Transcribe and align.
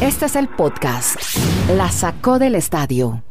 Este 0.00 0.26
es 0.26 0.36
el 0.36 0.48
podcast. 0.48 1.16
La 1.76 1.90
sacó 1.90 2.38
del 2.38 2.54
estadio. 2.54 3.22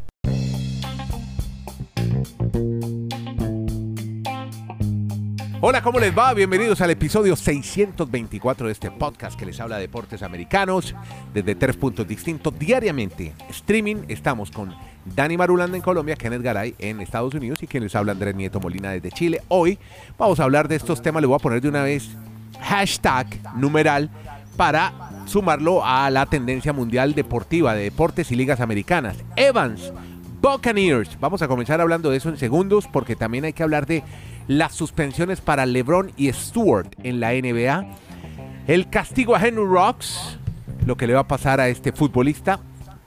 Hola, 5.62 5.82
¿cómo 5.82 6.00
les 6.00 6.18
va? 6.18 6.34
Bienvenidos 6.34 6.80
al 6.80 6.90
episodio 6.92 7.36
624 7.36 8.68
de 8.68 8.72
este 8.72 8.92
podcast 8.92 9.38
que 9.38 9.46
les 9.46 9.60
habla 9.60 9.76
de 9.76 9.82
deportes 9.82 10.24
americanos 10.24 10.96
desde 11.34 11.54
tres 11.56 11.76
puntos 11.76 12.08
distintos 12.08 12.58
diariamente. 12.58 13.34
Streaming, 13.50 14.06
estamos 14.08 14.52
con 14.52 14.74
Dani 15.04 15.38
Marulanda 15.38 15.76
en 15.76 15.84
Colombia, 15.84 16.16
Kenneth 16.16 16.42
Garay 16.42 16.76
en 16.80 17.02
Estados 17.02 17.34
Unidos 17.34 17.62
y 17.62 17.68
quien 17.68 17.84
les 17.84 17.94
habla 17.94 18.14
Andrés 18.14 18.36
Nieto 18.36 18.60
Molina 18.60 18.92
desde 18.92 19.12
Chile. 19.12 19.42
Hoy 19.50 19.78
vamos 20.18 20.40
a 20.40 20.46
hablar 20.46 20.68
de 20.70 20.78
estos 20.78 21.02
temas, 21.02 21.22
le 21.22 21.28
voy 21.28 21.36
a 21.36 21.40
poner 21.40 21.62
de 21.62 21.68
una 21.68 21.84
vez 21.84 22.10
hashtag 22.62 23.28
numeral 23.56 24.10
para 24.56 25.09
sumarlo 25.30 25.86
a 25.86 26.10
la 26.10 26.26
tendencia 26.26 26.74
mundial 26.74 27.14
deportiva 27.14 27.76
de 27.76 27.84
deportes 27.84 28.32
y 28.32 28.36
ligas 28.36 28.60
americanas. 28.60 29.16
Evans, 29.36 29.94
Buccaneers. 30.42 31.20
Vamos 31.20 31.42
a 31.42 31.48
comenzar 31.48 31.80
hablando 31.82 32.10
de 32.10 32.18
eso 32.18 32.30
en 32.30 32.38
segundos 32.38 32.88
porque 32.92 33.16
también 33.16 33.46
hay 33.46 33.54
que 33.54 33.64
hablar 33.64 33.86
de 33.86 34.04
las 34.48 34.74
suspensiones 34.74 35.40
para 35.42 35.68
LeBron 35.68 36.12
y 36.18 36.34
Stewart 36.34 36.90
en 37.04 37.20
la 37.20 37.34
NBA, 37.34 37.86
el 38.68 38.90
castigo 38.90 39.36
a 39.36 39.46
Henry 39.46 39.64
Rocks, 39.64 40.40
lo 40.86 40.98
que 40.98 41.06
le 41.06 41.14
va 41.14 41.22
a 41.22 41.28
pasar 41.28 41.60
a 41.60 41.70
este 41.70 41.92
futbolista. 41.92 42.60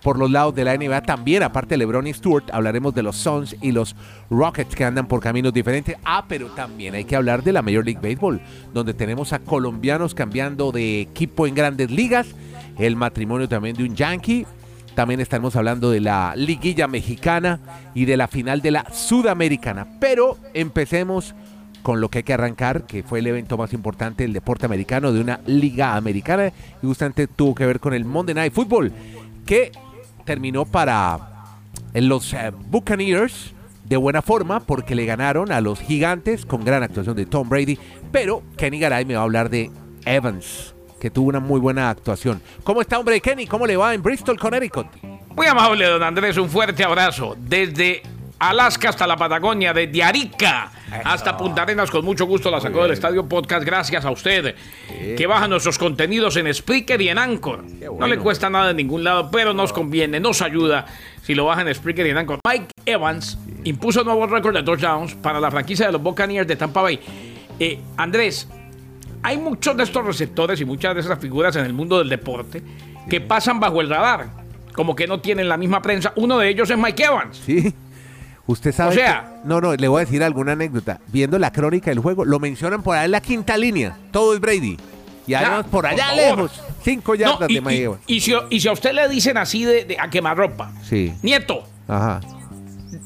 Por 0.03 0.19
los 0.19 0.31
lados 0.31 0.55
de 0.55 0.65
la 0.65 0.77
NBA 0.77 1.03
también, 1.03 1.45
aparte 1.45 1.75
de 1.75 1.79
LeBron 1.79 2.07
y 2.09 2.13
Stewart, 2.13 2.45
hablaremos 2.53 2.93
de 2.95 3.05
los 3.05 3.17
Suns 3.17 3.57
y 3.61 3.71
los 3.71 3.95
Rockets 4.31 4.75
que 4.75 4.85
andan 4.85 5.07
por 5.07 5.21
caminos 5.21 5.53
diferentes. 5.53 5.97
Ah, 6.05 6.25
pero 6.29 6.49
también 6.49 6.95
hay 6.95 7.05
que 7.05 7.15
hablar 7.15 7.45
de 7.45 7.53
la 7.53 7.63
Major 7.63 7.85
League 7.85 8.01
Baseball, 8.03 8.41
donde 8.75 8.95
tenemos 8.95 9.33
a 9.33 9.39
colombianos 9.39 10.15
cambiando 10.15 10.73
de 10.73 11.01
equipo 11.01 11.47
en 11.47 11.55
grandes 11.55 11.91
ligas, 11.91 12.27
el 12.79 12.97
matrimonio 12.97 13.49
también 13.49 13.77
de 13.77 13.85
un 13.85 13.95
Yankee, 13.95 14.45
también 14.97 15.21
estaremos 15.21 15.55
hablando 15.57 15.91
de 15.91 16.01
la 16.01 16.35
liguilla 16.37 16.89
mexicana 16.89 17.61
y 17.95 18.05
de 18.05 18.17
la 18.17 18.29
final 18.29 18.61
de 18.61 18.73
la 18.73 18.93
sudamericana. 18.93 19.87
Pero 20.01 20.37
empecemos 20.53 21.35
con 21.83 22.01
lo 22.01 22.09
que 22.09 22.19
hay 22.19 22.25
que 22.25 22.35
arrancar, 22.35 22.87
que 22.87 23.03
fue 23.03 23.21
el 23.21 23.27
evento 23.27 23.57
más 23.57 23.73
importante 23.73 24.25
del 24.25 24.33
deporte 24.33 24.67
americano 24.67 25.13
de 25.13 25.21
una 25.21 25.41
liga 25.47 25.97
americana 25.97 26.49
y 26.83 26.87
justamente 26.87 27.27
tuvo 27.27 27.55
que 27.55 27.67
ver 27.67 27.81
con 27.81 27.95
el 27.95 28.05
Monday 28.05 28.35
Night 28.35 28.53
Football, 28.53 28.93
que 29.47 29.73
terminó 30.25 30.65
para 30.65 31.19
los 31.95 32.33
eh, 32.33 32.53
Buccaneers 32.69 33.55
de 33.85 33.97
buena 33.97 34.23
forma 34.23 34.61
porque 34.61 34.95
le 34.95 35.05
ganaron 35.05 35.53
a 35.53 35.61
los 35.61 35.81
gigantes 35.81 36.47
con 36.47 36.65
gran 36.65 36.83
actuación 36.83 37.17
de 37.17 37.27
Tom 37.27 37.49
Brady, 37.49 37.79
pero 38.11 38.43
Kenny 38.57 38.79
Garay 38.79 39.05
me 39.05 39.15
va 39.15 39.21
a 39.21 39.25
hablar 39.25 39.51
de 39.51 39.71
Evans, 40.05 40.75
que 41.01 41.11
tuvo 41.11 41.29
una 41.29 41.41
muy 41.41 41.61
buena 41.61 41.91
actuación. 41.91 42.41
¿Cómo 42.65 42.81
está, 42.81 42.99
hombre, 42.99 43.21
Kenny? 43.21 43.47
¿Cómo 43.47 43.67
le 43.67 43.77
va 43.77 43.93
en 43.95 44.03
Bristol, 44.03 44.39
Connecticut? 44.39 44.87
Muy 45.37 45.47
amable, 45.47 45.87
don 45.87 46.03
Andrés, 46.03 46.37
un 46.37 46.49
fuerte 46.49 46.85
abrazo. 46.85 47.37
Desde 47.39 48.03
Alaska 48.43 48.89
hasta 48.89 49.07
la 49.07 49.17
Patagonia, 49.17 49.73
desde 49.73 50.03
Arica 50.03 50.73
hasta 51.05 51.37
Punta 51.37 51.63
Arenas, 51.63 51.93
con 51.93 52.05
mucho 52.05 52.27
gusto 52.27 52.51
la 52.51 52.61
sacó 52.61 52.83
del 52.83 52.91
Estadio 52.91 53.29
Podcast. 53.29 53.65
Gracias 53.65 54.05
a 54.05 54.11
usted, 54.11 54.57
que 55.17 55.27
baja 55.29 55.47
nuestros 55.47 55.79
contenidos 55.79 56.37
en 56.37 56.53
Spreaker 56.53 57.01
y 57.01 57.09
en 57.09 57.19
Anchor. 57.19 57.65
No 57.99 58.07
le 58.09 58.19
cuesta 58.19 58.51
nada 58.51 58.71
en 58.73 58.79
ningún 58.79 59.05
lado, 59.05 59.31
pero 59.31 59.55
nos 59.55 59.73
conviene, 59.73 60.19
nos 60.19 60.43
ayuda 60.43 60.87
si 61.23 61.37
lo 61.37 61.45
baja 61.45 61.63
en 61.63 61.73
Spreaker 61.73 62.05
y 62.05 62.11
en 62.11 62.19
Anchor. 62.19 62.41
Mike 62.45 62.67
Evans 62.85 63.39
impuso 63.63 64.03
nuevo 64.03 64.27
récord 64.27 64.57
de 64.57 64.65
touchdowns 64.65 65.15
para 65.15 65.39
la 65.39 65.51
franquicia 65.51 65.87
de 65.87 65.93
los 65.93 66.03
Buccaneers 66.03 66.49
de 66.49 66.57
Tampa 66.57 66.83
Bay. 66.83 66.99
Eh, 67.61 67.79
Andrés, 67.97 68.49
hay 69.23 69.39
muchos 69.39 69.77
de 69.77 69.85
estos 69.85 70.05
receptores 70.05 70.61
y 70.61 70.65
muchas 70.65 70.97
de 70.97 71.01
esas 71.01 71.21
figuras 71.21 71.55
en 71.55 71.65
el 71.65 71.73
mundo 71.75 71.99
del 71.99 72.09
deporte 72.09 72.61
que 73.09 73.21
pasan 73.21 73.61
bajo 73.61 73.81
el 73.81 73.89
radar, 73.89 74.31
como 74.75 74.97
que 74.97 75.07
no 75.07 75.21
tienen 75.21 75.49
la 75.49 75.57
misma 75.57 75.81
prensa. 75.81 76.13
Uno 76.17 76.39
de 76.39 76.49
ellos 76.49 76.69
es 76.69 76.77
Mike 76.77 77.05
Evans. 77.05 77.41
Sí. 77.47 77.73
Usted 78.47 78.73
sabe. 78.73 78.91
O 78.91 78.95
sea- 78.95 79.39
que- 79.43 79.49
no, 79.49 79.61
no, 79.61 79.75
le 79.75 79.89
voy 79.89 80.03
a 80.03 80.05
decir 80.05 80.23
alguna 80.23 80.53
anécdota. 80.53 81.01
Viendo 81.09 81.39
la 81.39 81.53
crónica 81.53 81.91
del 81.91 82.01
juego, 82.01 82.25
lo 82.25 82.39
mencionan 82.41 82.83
por 82.83 82.97
ahí 82.97 83.05
en 83.07 83.11
la 83.13 83.21
quinta 83.21 83.57
línea. 83.57 83.97
Todo 84.11 84.35
es 84.35 84.41
Brady. 84.41 84.77
Y 85.27 85.35
además 85.35 85.67
por 85.71 85.87
allá 85.87 86.07
por 86.09 86.17
lejos. 86.17 86.63
Cinco 86.83 87.13
No, 87.13 87.19
yardas 87.19 87.49
y, 87.51 87.55
de 87.55 87.61
Mike 87.61 87.75
y- 87.77 87.83
Evans. 87.83 88.03
y 88.09 88.21
si, 88.21 88.35
y 88.51 88.61
si 88.61 88.69
a 88.69 88.73
usted 88.73 88.93
le 88.93 89.09
dicen 89.09 89.37
así 89.37 89.65
de, 89.65 89.85
de- 89.85 89.97
a 89.99 90.11
quemarropa, 90.11 90.73
Sí. 90.83 91.13
Nieto, 91.23 91.63
Ajá. 91.87 92.21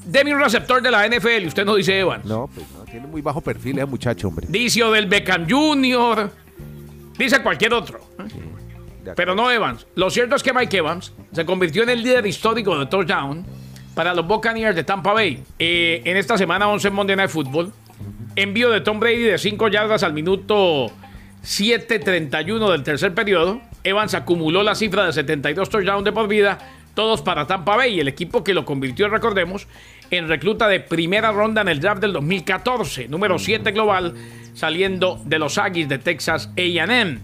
deme 0.06 0.34
un 0.34 0.40
receptor 0.40 0.80
de 0.82 0.90
la 0.90 1.04
NFL 1.06 1.42
y 1.42 1.46
usted 1.46 1.66
no 1.66 1.74
dice 1.74 1.98
Evans. 2.00 2.24
No, 2.24 2.48
pues 2.54 2.66
no, 2.72 2.84
tiene 2.84 3.06
muy 3.06 3.20
bajo 3.20 3.42
perfil 3.42 3.76
ese 3.76 3.84
muchacho, 3.86 4.28
hombre. 4.28 4.46
Dice 4.48 4.82
del 4.84 5.06
Beckham 5.06 5.46
Jr., 5.48 6.30
dice 7.18 7.42
cualquier 7.42 7.74
otro. 7.74 8.00
De 9.04 9.12
Pero 9.14 9.34
no 9.34 9.50
Evans. 9.50 9.86
Lo 9.94 10.08
cierto 10.10 10.34
es 10.36 10.42
que 10.42 10.52
Mike 10.54 10.78
Evans 10.78 11.12
se 11.32 11.44
convirtió 11.44 11.82
en 11.82 11.90
el 11.90 12.02
líder 12.02 12.26
histórico 12.26 12.76
de 12.78 12.86
touchdown 12.86 13.44
para 13.96 14.12
los 14.12 14.26
Buccaneers 14.26 14.76
de 14.76 14.84
Tampa 14.84 15.14
Bay. 15.14 15.42
Eh, 15.58 16.02
en 16.04 16.18
esta 16.18 16.36
semana 16.36 16.68
11 16.68 16.88
en 16.88 16.94
Monday 16.94 17.16
Night 17.16 17.30
Football. 17.30 17.72
Envío 18.36 18.70
de 18.70 18.82
Tom 18.82 19.00
Brady 19.00 19.22
de 19.22 19.38
5 19.38 19.68
yardas 19.68 20.02
al 20.02 20.12
minuto 20.12 20.92
7.31 21.42 22.70
del 22.70 22.82
tercer 22.82 23.14
periodo. 23.14 23.62
Evans 23.82 24.12
acumuló 24.12 24.62
la 24.62 24.74
cifra 24.74 25.06
de 25.06 25.14
72 25.14 25.70
touchdowns 25.70 26.04
de 26.04 26.12
por 26.12 26.28
vida, 26.28 26.58
todos 26.92 27.22
para 27.22 27.46
Tampa 27.46 27.74
Bay, 27.76 27.98
el 27.98 28.08
equipo 28.08 28.44
que 28.44 28.52
lo 28.52 28.66
convirtió, 28.66 29.08
recordemos, 29.08 29.66
en 30.10 30.28
recluta 30.28 30.68
de 30.68 30.80
primera 30.80 31.32
ronda 31.32 31.62
en 31.62 31.68
el 31.68 31.80
draft 31.80 32.02
del 32.02 32.12
2014, 32.12 33.08
número 33.08 33.38
7 33.38 33.70
global, 33.72 34.12
saliendo 34.52 35.22
de 35.24 35.38
los 35.38 35.56
Aggies 35.56 35.88
de 35.88 35.98
Texas 35.98 36.50
AM. 36.58 37.20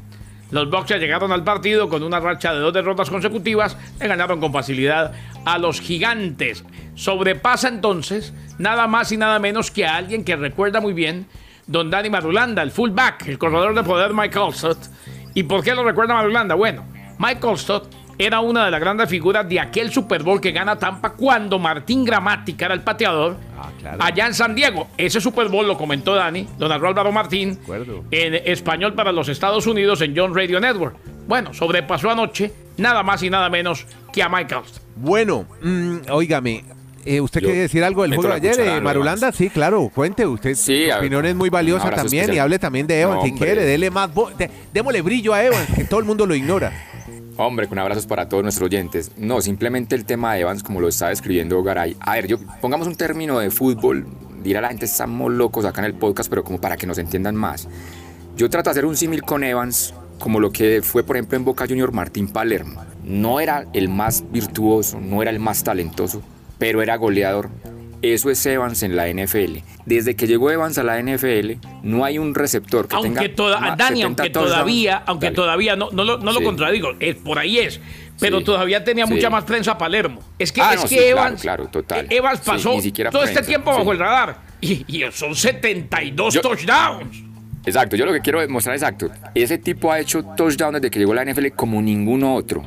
Los 0.52 0.70
Bucks 0.70 0.90
llegaron 0.90 1.32
al 1.32 1.44
partido 1.44 1.88
con 1.88 2.02
una 2.02 2.20
racha 2.20 2.52
de 2.52 2.60
dos 2.60 2.74
derrotas 2.74 3.08
consecutivas, 3.08 3.76
le 3.98 4.06
ganaron 4.06 4.38
con 4.38 4.52
facilidad 4.52 5.12
a 5.44 5.58
los 5.58 5.80
gigantes. 5.80 6.64
Sobrepasa 6.94 7.68
entonces 7.68 8.32
nada 8.58 8.86
más 8.86 9.10
y 9.12 9.16
nada 9.16 9.38
menos 9.38 9.70
que 9.70 9.86
a 9.86 9.96
alguien 9.96 10.24
que 10.24 10.36
recuerda 10.36 10.80
muy 10.80 10.92
bien 10.92 11.26
don 11.66 11.90
Danny 11.90 12.10
Marulanda, 12.10 12.62
el 12.62 12.70
fullback, 12.70 13.26
el 13.28 13.38
corredor 13.38 13.74
de 13.74 13.82
poder 13.82 14.12
Mike 14.14 14.38
Alstott. 14.38 14.78
¿Y 15.34 15.44
por 15.44 15.62
qué 15.62 15.74
lo 15.74 15.84
recuerda 15.84 16.14
Marulanda? 16.14 16.54
Bueno, 16.54 16.84
Mike 17.18 17.46
Alstott 17.46 17.86
era 18.18 18.40
una 18.40 18.66
de 18.66 18.70
las 18.70 18.80
grandes 18.80 19.08
figuras 19.08 19.48
de 19.48 19.58
aquel 19.58 19.90
Super 19.90 20.22
Bowl 20.22 20.40
que 20.40 20.52
gana 20.52 20.76
Tampa 20.78 21.14
cuando 21.14 21.58
Martín 21.58 22.04
Gramática 22.04 22.66
era 22.66 22.74
el 22.74 22.82
pateador 22.82 23.36
Ah, 23.58 23.70
claro. 23.80 23.98
allá 24.02 24.26
en 24.26 24.34
San 24.34 24.54
Diego. 24.54 24.88
Ese 24.98 25.20
Super 25.20 25.48
Bowl 25.48 25.66
lo 25.66 25.78
comentó 25.78 26.14
Dani, 26.14 26.46
don 26.58 26.70
Álvaro 26.70 27.10
Martín, 27.10 27.58
en 28.10 28.34
español 28.34 28.92
para 28.94 29.12
los 29.12 29.28
Estados 29.28 29.66
Unidos 29.66 30.02
en 30.02 30.14
John 30.16 30.34
Radio 30.36 30.60
Network. 30.60 30.96
Bueno, 31.26 31.54
sobrepasó 31.54 32.10
anoche 32.10 32.52
nada 32.76 33.02
más 33.02 33.22
y 33.22 33.30
nada 33.30 33.48
menos 33.48 33.86
que 34.12 34.22
a 34.22 34.28
Mike 34.28 34.54
Alstott. 34.54 34.82
Bueno, 35.02 35.46
mm, 35.62 36.10
óigame. 36.10 36.64
eh, 37.04 37.20
¿Usted 37.20 37.40
quiere 37.40 37.58
decir 37.58 37.82
algo 37.82 38.02
del 38.02 38.14
juego 38.14 38.28
de 38.30 38.36
ayer, 38.50 38.60
eh, 38.60 38.80
Marulanda? 38.80 39.32
Sí, 39.32 39.50
claro, 39.50 39.90
cuente. 39.92 40.24
Usted, 40.24 40.54
Sí, 40.54 40.84
su 40.88 40.96
opinión 40.96 41.26
es 41.26 41.34
muy 41.34 41.50
valiosa 41.50 41.90
también 41.90 42.32
y 42.32 42.38
hable 42.38 42.60
también 42.60 42.86
de 42.86 43.00
Evans 43.00 43.16
No, 43.16 43.22
si 43.24 43.30
hombre. 43.32 43.46
quiere. 43.46 43.64
Dele 43.64 43.90
más. 43.90 44.08
de- 44.38 44.48
démosle 44.72 45.02
brillo 45.02 45.34
a 45.34 45.42
Evans, 45.44 45.66
que 45.74 45.82
todo 45.84 45.98
el 45.98 46.06
mundo 46.06 46.24
lo 46.24 46.36
ignora. 46.36 46.72
Hombre, 47.36 47.66
con 47.66 47.80
abrazos 47.80 48.06
para 48.06 48.28
todos 48.28 48.44
nuestros 48.44 48.66
oyentes. 48.66 49.10
No, 49.16 49.40
simplemente 49.40 49.96
el 49.96 50.04
tema 50.04 50.34
de 50.34 50.42
Evans, 50.42 50.62
como 50.62 50.80
lo 50.80 50.86
estaba 50.86 51.10
escribiendo 51.10 51.60
Garay. 51.64 51.96
A 51.98 52.12
ver, 52.14 52.28
yo 52.28 52.36
pongamos 52.60 52.86
un 52.86 52.94
término 52.94 53.40
de 53.40 53.50
fútbol. 53.50 54.06
Dirá 54.44 54.60
la 54.60 54.68
gente, 54.68 54.84
estamos 54.84 55.32
locos 55.32 55.64
acá 55.64 55.80
en 55.80 55.86
el 55.86 55.94
podcast, 55.94 56.30
pero 56.30 56.44
como 56.44 56.60
para 56.60 56.76
que 56.76 56.86
nos 56.86 56.98
entiendan 56.98 57.34
más. 57.34 57.66
Yo 58.36 58.48
trato 58.48 58.68
de 58.70 58.72
hacer 58.72 58.84
un 58.86 58.96
símil 58.96 59.22
con 59.22 59.42
Evans, 59.42 59.94
como 60.20 60.38
lo 60.38 60.52
que 60.52 60.80
fue, 60.82 61.02
por 61.02 61.16
ejemplo, 61.16 61.36
en 61.36 61.44
Boca 61.44 61.66
Junior 61.66 61.90
Martín 61.90 62.28
Palermo. 62.28 62.84
No 63.04 63.40
era 63.40 63.66
el 63.72 63.88
más 63.88 64.24
virtuoso, 64.30 65.00
no 65.00 65.22
era 65.22 65.30
el 65.30 65.38
más 65.40 65.64
talentoso, 65.64 66.22
pero 66.58 66.82
era 66.82 66.96
goleador. 66.96 67.50
Eso 68.02 68.30
es 68.30 68.44
Evans 68.46 68.82
en 68.82 68.96
la 68.96 69.06
NFL. 69.08 69.58
Desde 69.86 70.16
que 70.16 70.26
llegó 70.26 70.50
Evans 70.50 70.76
a 70.78 70.82
la 70.82 71.00
NFL, 71.00 71.52
no 71.84 72.04
hay 72.04 72.18
un 72.18 72.34
receptor 72.34 72.88
que 72.88 72.96
Aunque, 72.96 73.10
tenga 73.10 73.34
toda, 73.36 73.76
Dani, 73.76 74.00
70 74.02 74.04
aunque 74.24 74.30
todavía, 74.30 75.02
aunque 75.06 75.26
Dale. 75.26 75.36
todavía, 75.36 75.76
no, 75.76 75.88
no 75.92 76.02
lo, 76.04 76.18
no 76.18 76.32
lo 76.32 76.38
Sí. 76.40 76.44
contradigo, 76.44 76.88
es, 76.98 77.14
por 77.16 77.38
ahí 77.38 77.58
es, 77.58 77.80
pero 78.18 78.38
Sí. 78.38 78.44
todavía 78.44 78.82
tenía 78.82 79.06
Sí. 79.06 79.14
mucha 79.14 79.30
más 79.30 79.44
prensa 79.44 79.78
Palermo. 79.78 80.20
Es 80.36 80.50
que, 80.50 80.60
Ah, 80.60 80.74
es 80.74 80.82
no, 80.82 80.88
que 80.88 80.96
claro, 80.96 81.10
Evans, 81.10 81.40
claro, 81.42 81.66
total. 81.68 82.06
Evans 82.10 82.40
pasó 82.40 82.74
todo 83.12 83.22
este 83.24 83.42
tiempo 83.42 83.70
bajo 83.70 83.92
el 83.92 83.98
radar 84.00 84.40
y, 84.60 84.84
y 84.88 85.04
son 85.12 85.36
72 85.36 86.34
Yo- 86.34 86.40
touchdowns. 86.40 87.22
Exacto, 87.64 87.96
yo 87.96 88.06
lo 88.06 88.12
que 88.12 88.20
quiero 88.20 88.40
demostrar 88.40 88.74
exacto. 88.74 89.10
Ese 89.34 89.58
tipo 89.58 89.92
ha 89.92 90.00
hecho 90.00 90.24
touchdowns 90.24 90.74
desde 90.74 90.90
que 90.90 90.98
llegó 90.98 91.14
la 91.14 91.24
NFL 91.24 91.48
como 91.54 91.80
ninguno 91.80 92.34
otro. 92.34 92.64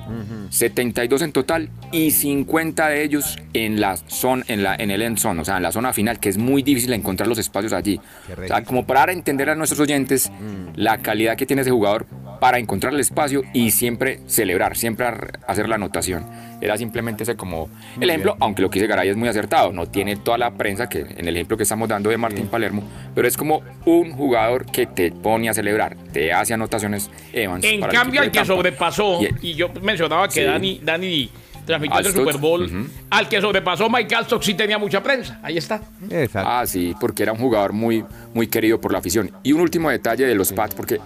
72 0.49 1.21
en 1.21 1.31
total 1.31 1.69
y 1.91 2.11
50 2.11 2.87
de 2.87 3.03
ellos 3.03 3.37
en 3.53 3.81
la 3.81 3.97
zona, 3.97 4.43
en 4.47 4.63
la 4.63 4.75
en 4.75 4.91
el 4.91 5.01
end 5.01 5.17
zone, 5.17 5.41
o 5.41 5.45
sea, 5.45 5.57
en 5.57 5.63
la 5.63 5.71
zona 5.71 5.91
final, 5.91 6.19
que 6.19 6.29
es 6.29 6.37
muy 6.37 6.61
difícil 6.61 6.93
encontrar 6.93 7.27
los 7.27 7.37
espacios 7.37 7.73
allí. 7.73 7.99
O 8.41 8.47
sea, 8.47 8.63
como 8.63 8.85
para 8.85 9.11
entender 9.11 9.49
a 9.49 9.55
nuestros 9.55 9.79
oyentes 9.79 10.31
la 10.75 10.99
calidad 10.99 11.35
que 11.35 11.45
tiene 11.45 11.63
ese 11.63 11.71
jugador, 11.71 12.05
para 12.39 12.59
encontrar 12.59 12.93
el 12.93 12.99
espacio 12.99 13.43
y 13.53 13.71
siempre 13.71 14.19
celebrar, 14.27 14.75
siempre 14.77 15.07
hacer 15.47 15.67
la 15.69 15.75
anotación. 15.75 16.25
Era 16.61 16.77
simplemente 16.77 17.23
ese 17.23 17.35
como 17.35 17.69
el 17.99 18.09
ejemplo, 18.09 18.37
aunque 18.39 18.61
lo 18.61 18.69
que 18.69 18.79
dice 18.79 18.87
Garay 18.87 19.09
es 19.09 19.17
muy 19.17 19.27
acertado, 19.27 19.71
no 19.73 19.87
tiene 19.87 20.15
toda 20.15 20.37
la 20.37 20.51
prensa 20.51 20.87
que 20.87 20.99
en 21.01 21.27
el 21.27 21.35
ejemplo 21.35 21.57
que 21.57 21.63
estamos 21.63 21.89
dando 21.89 22.09
de 22.09 22.17
Martín 22.17 22.47
Palermo, 22.47 22.81
pero 23.13 23.27
es 23.27 23.35
como 23.37 23.61
un 23.85 24.13
jugador 24.13 24.65
que 24.65 24.85
te 24.87 25.11
pone 25.11 25.49
a 25.49 25.53
celebrar, 25.53 25.95
te 26.13 26.31
hace 26.33 26.53
anotaciones 26.53 27.09
Evans. 27.33 27.63
En 27.65 27.79
para 27.81 27.91
el 27.91 27.97
cambio, 27.99 28.21
al 28.21 28.27
de 28.27 28.31
que 28.31 28.39
Tampa. 28.39 28.53
sobrepasó, 28.55 29.19
Y- 29.41 29.49
y 29.51 29.53
yo 29.55 29.69
mencionaba 29.81 30.27
que 30.27 30.33
Sí. 30.41 30.43
Dani, 30.43 30.79
Dani 30.83 31.29
transmitió 31.65 31.99
el 31.99 32.05
Super 32.13 32.37
Bowl, 32.37 32.89
al 33.09 33.27
que 33.27 33.41
sobrepasó 33.41 33.89
Mike 33.89 34.15
Alstott 34.15 34.43
sí 34.43 34.53
tenía 34.53 34.77
mucha 34.77 35.03
prensa. 35.03 35.39
Ahí 35.43 35.57
está. 35.57 35.81
Exacto. 36.09 36.49
Ah, 36.49 36.65
sí, 36.65 36.95
porque 36.99 37.23
era 37.23 37.31
un 37.33 37.39
jugador 37.39 37.73
muy, 37.73 38.05
muy 38.33 38.47
querido 38.47 38.79
por 38.79 38.91
la 38.93 38.99
afición. 38.99 39.31
Y 39.43 39.51
un 39.51 39.61
último 39.61 39.89
detalle 39.89 40.25
de 40.25 40.35
los 40.35 40.53
Pats, 40.53 40.73
porque 40.75 40.99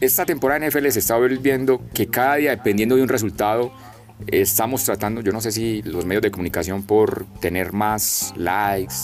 esta 0.00 0.26
temporada 0.26 0.64
en 0.64 0.70
NFL 0.70 0.88
se 0.88 0.98
está 0.98 1.16
volviendo 1.16 1.80
que 1.92 2.06
cada 2.08 2.36
día, 2.36 2.50
dependiendo 2.50 2.96
de 2.96 3.02
un 3.02 3.08
resultado, 3.08 3.72
estamos 4.26 4.84
tratando, 4.84 5.20
yo 5.20 5.32
no 5.32 5.40
sé 5.40 5.52
si 5.52 5.82
los 5.82 6.04
medios 6.04 6.22
de 6.22 6.30
comunicación 6.30 6.82
por 6.82 7.26
tener 7.40 7.72
más 7.72 8.32
likes, 8.36 8.94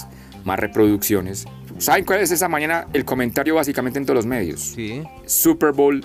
más 0.44 0.58
reproducciones. 0.58 1.46
¿Saben 1.78 2.04
cuál 2.04 2.20
es 2.20 2.30
esa 2.30 2.48
mañana 2.48 2.86
el 2.92 3.04
comentario 3.04 3.54
básicamente 3.54 3.98
en 3.98 4.04
todos 4.04 4.16
los 4.16 4.26
medios? 4.26 4.60
Sí. 4.60 5.02
Super 5.26 5.72
Bowl 5.72 6.04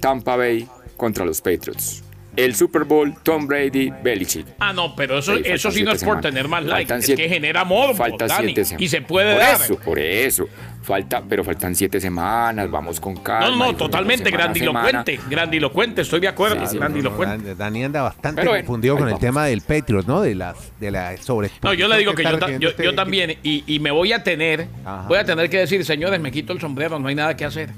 Tampa 0.00 0.36
Bay 0.36 0.68
contra 0.96 1.24
los 1.24 1.40
Patriots. 1.40 2.02
El 2.34 2.54
Super 2.54 2.84
Bowl 2.84 3.14
Tom 3.22 3.46
Brady 3.46 3.92
Belichick. 4.02 4.46
Ah, 4.58 4.72
no, 4.72 4.96
pero 4.96 5.18
eso, 5.18 5.36
Sí, 5.36 5.42
eso 5.44 5.70
sí 5.70 5.82
no 5.82 5.90
es 5.92 5.98
por 6.02 6.14
semanas. 6.14 6.22
tener 6.22 6.48
más 6.48 6.64
likes, 6.64 6.94
es 6.94 7.04
siete- 7.04 7.22
que 7.24 7.28
genera 7.28 7.64
morbo, 7.64 7.94
Falta 7.94 8.26
Dani, 8.26 8.46
siete 8.46 8.64
semanas. 8.64 8.82
y 8.82 8.88
se 8.88 9.02
puede 9.02 9.32
por 9.34 9.40
dar. 9.42 9.54
eso, 9.60 9.76
por 9.78 9.98
eso. 9.98 10.48
Falta, 10.82 11.22
pero 11.28 11.44
faltan 11.44 11.74
siete 11.76 12.00
semanas, 12.00 12.68
vamos 12.70 12.98
con 12.98 13.14
calma. 13.16 13.50
No, 13.50 13.56
no, 13.56 13.70
y 13.70 13.74
totalmente 13.74 14.24
semana 14.30 14.44
a 14.50 14.54
semana. 14.54 14.80
grandilocuente, 14.80 15.20
grandilocuente, 15.30 16.00
estoy 16.02 16.20
de 16.20 16.28
acuerdo, 16.28 16.60
Sí, 16.66 16.72
sí, 16.72 16.78
grandilocuente. 16.78 17.48
Dan- 17.48 17.58
Dani 17.58 17.84
anda 17.84 18.02
bastante 18.02 18.42
bueno, 18.42 18.56
confundido 18.64 18.96
con 18.96 19.08
el 19.08 19.18
tema 19.18 19.44
del 19.46 19.60
Patriots, 19.60 20.08
¿no? 20.08 20.22
De 20.22 20.34
las 20.34 20.56
de 20.80 20.90
la 20.90 21.16
sobre. 21.18 21.50
No, 21.62 21.72
yo 21.74 21.86
le 21.86 21.98
digo 21.98 22.14
que 22.14 22.24
yo, 22.24 22.38
ta- 22.38 22.50
yo, 22.58 22.70
este 22.70 22.82
yo 22.84 22.94
también, 22.94 23.36
y, 23.42 23.62
y 23.66 23.78
me 23.78 23.90
voy 23.90 24.12
a 24.12 24.24
tener, 24.24 24.66
Ajá. 24.84 25.06
voy 25.06 25.18
a 25.18 25.24
tener 25.24 25.48
que 25.50 25.58
decir, 25.58 25.84
señores, 25.84 26.18
me 26.18 26.32
quito 26.32 26.52
el 26.52 26.60
sombrero, 26.60 26.98
no 26.98 27.08
hay 27.08 27.14
nada 27.14 27.36
que 27.36 27.44
hacer. 27.44 27.70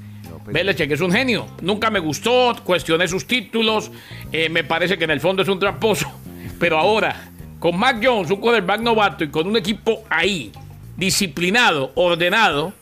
Belichick 0.45 0.91
es 0.91 1.01
un 1.01 1.11
genio, 1.11 1.47
nunca 1.61 1.89
me 1.89 1.99
gustó, 1.99 2.55
cuestioné 2.63 3.07
sus 3.07 3.25
títulos, 3.25 3.91
eh, 4.31 4.49
me 4.49 4.63
parece 4.63 4.97
que 4.97 5.03
en 5.05 5.11
el 5.11 5.19
fondo 5.19 5.41
es 5.41 5.47
un 5.47 5.59
tramposo, 5.59 6.11
pero 6.59 6.77
ahora, 6.77 7.31
con 7.59 7.77
Mac 7.77 7.99
Jones, 8.03 8.29
un 8.31 8.37
quarterback 8.39 8.81
novato 8.81 9.23
y 9.23 9.29
con 9.29 9.47
un 9.47 9.57
equipo 9.57 10.03
ahí, 10.09 10.51
disciplinado, 10.97 11.91
ordenado, 11.95 12.73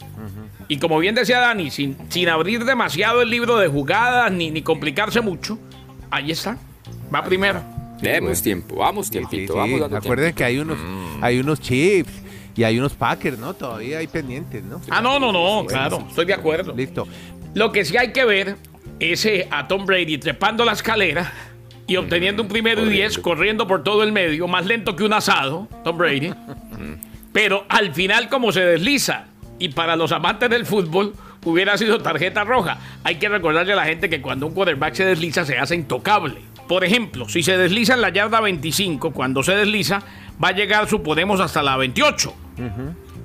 y 0.67 0.77
como 0.77 0.97
bien 0.99 1.13
decía 1.13 1.39
Dani, 1.39 1.69
sin, 1.71 1.97
sin 2.09 2.29
abrir 2.29 2.63
demasiado 2.63 3.21
el 3.21 3.29
libro 3.29 3.57
de 3.57 3.67
jugadas 3.67 4.31
ni, 4.31 4.49
ni 4.49 4.61
complicarse 4.61 5.19
mucho, 5.21 5.59
ahí 6.09 6.31
está, 6.31 6.57
va 7.13 7.23
primero. 7.23 7.61
Demos 8.01 8.41
tiempo, 8.41 8.75
vamos 8.77 9.07
sí, 9.07 9.11
tiempito, 9.13 9.53
sí. 9.53 9.59
vamos 9.59 9.79
dando 9.79 9.97
Acuérdense 9.97 10.33
tiempo. 10.33 10.37
que 10.37 10.43
hay 10.43 10.57
unos, 10.59 10.77
Mm. 10.77 11.23
hay 11.23 11.39
unos 11.39 11.59
Chiefs 11.61 12.13
y 12.55 12.63
hay 12.63 12.77
unos 12.79 12.93
Packers, 12.93 13.37
¿no? 13.39 13.53
Todavía 13.53 13.99
hay 13.99 14.07
pendientes, 14.07 14.63
¿no? 14.63 14.81
Ah, 14.89 15.01
no, 15.01 15.19
no, 15.19 15.31
no, 15.31 15.65
claro, 15.65 16.05
estoy 16.09 16.25
de 16.25 16.33
acuerdo. 16.33 16.73
Listo. 16.75 17.07
Lo 17.53 17.71
que 17.71 17.85
sí 17.85 17.97
hay 17.97 18.11
que 18.11 18.25
ver 18.25 18.57
es 18.99 19.25
eh, 19.25 19.47
a 19.51 19.67
Tom 19.67 19.85
Brady 19.85 20.17
trepando 20.17 20.65
la 20.65 20.73
escalera 20.73 21.31
y 21.87 21.97
obteniendo 21.97 22.41
un 22.41 22.47
primero 22.47 22.85
y 22.85 22.89
diez, 22.89 23.17
corriendo 23.17 23.67
por 23.67 23.83
todo 23.83 24.03
el 24.03 24.11
medio, 24.11 24.47
más 24.47 24.65
lento 24.65 24.95
que 24.95 25.03
un 25.03 25.13
asado, 25.13 25.67
Tom 25.83 25.97
Brady. 25.97 26.33
Pero 27.31 27.65
al 27.67 27.93
final, 27.93 28.29
como 28.29 28.51
se 28.51 28.61
desliza, 28.61 29.25
y 29.59 29.69
para 29.69 29.95
los 29.95 30.11
amantes 30.11 30.49
del 30.49 30.65
fútbol, 30.65 31.13
hubiera 31.45 31.77
sido 31.77 31.99
tarjeta 31.99 32.43
roja. 32.43 32.77
Hay 33.03 33.15
que 33.15 33.29
recordarle 33.29 33.73
a 33.73 33.75
la 33.75 33.85
gente 33.85 34.09
que 34.09 34.21
cuando 34.21 34.47
un 34.47 34.53
quarterback 34.53 34.93
se 34.93 35.05
desliza, 35.05 35.45
se 35.45 35.57
hace 35.57 35.75
intocable. 35.75 36.35
Por 36.67 36.83
ejemplo, 36.83 37.27
si 37.27 37.43
se 37.43 37.57
desliza 37.57 37.95
en 37.95 38.01
la 38.01 38.09
yarda 38.09 38.39
25, 38.39 39.11
cuando 39.11 39.43
se 39.43 39.55
desliza, 39.55 40.01
va 40.41 40.49
a 40.49 40.51
llegar, 40.53 40.87
suponemos, 40.87 41.39
hasta 41.41 41.61
la 41.61 41.75
28. 41.75 42.33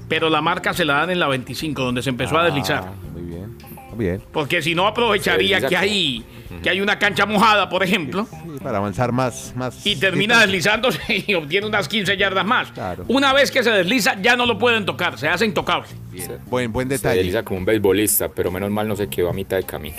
Pero 0.08 0.30
la 0.30 0.40
marca 0.40 0.72
se 0.74 0.84
la 0.84 0.94
dan 0.94 1.10
en 1.10 1.20
la 1.20 1.28
25, 1.28 1.82
donde 1.82 2.02
se 2.02 2.10
empezó 2.10 2.38
a 2.38 2.44
deslizar. 2.44 2.84
Ah, 2.86 2.92
muy 3.12 3.22
bien. 3.22 3.56
Bien. 3.98 4.22
Porque 4.32 4.62
si 4.62 4.74
no 4.74 4.86
aprovecharía 4.86 5.60
Se 5.60 5.66
que 5.66 5.76
hay, 5.76 6.24
que 6.62 6.70
hay 6.70 6.80
una 6.80 6.98
cancha 6.98 7.26
mojada, 7.26 7.68
por 7.68 7.82
ejemplo, 7.82 8.26
Sí, 8.30 8.58
para 8.62 8.78
avanzar 8.78 9.10
más, 9.12 9.52
más. 9.56 9.84
y 9.84 9.96
termina 9.96 10.40
deslizándose 10.40 11.00
y 11.26 11.34
obtiene 11.34 11.66
unas 11.66 11.88
15 11.88 12.16
yardas 12.16 12.46
más. 12.46 12.70
Claro. 12.72 13.04
Una 13.08 13.32
vez 13.32 13.50
que 13.50 13.62
se 13.62 13.70
desliza, 13.70 14.14
ya 14.22 14.36
no 14.36 14.46
lo 14.46 14.56
pueden 14.58 14.86
tocar, 14.86 15.18
se 15.18 15.28
hace 15.28 15.44
intocable. 15.44 15.88
Bien. 16.12 16.38
Buen, 16.46 16.72
buen 16.72 16.88
Se 16.88 16.94
detalle. 16.94 17.16
desliza 17.18 17.42
como 17.42 17.58
un 17.58 17.64
beisbolista, 17.64 18.28
pero 18.28 18.50
menos 18.50 18.70
mal 18.70 18.86
no 18.88 18.94
se 18.96 19.08
quedó 19.08 19.28
a 19.30 19.32
mitad 19.32 19.56
de 19.56 19.64
camino. 19.64 19.96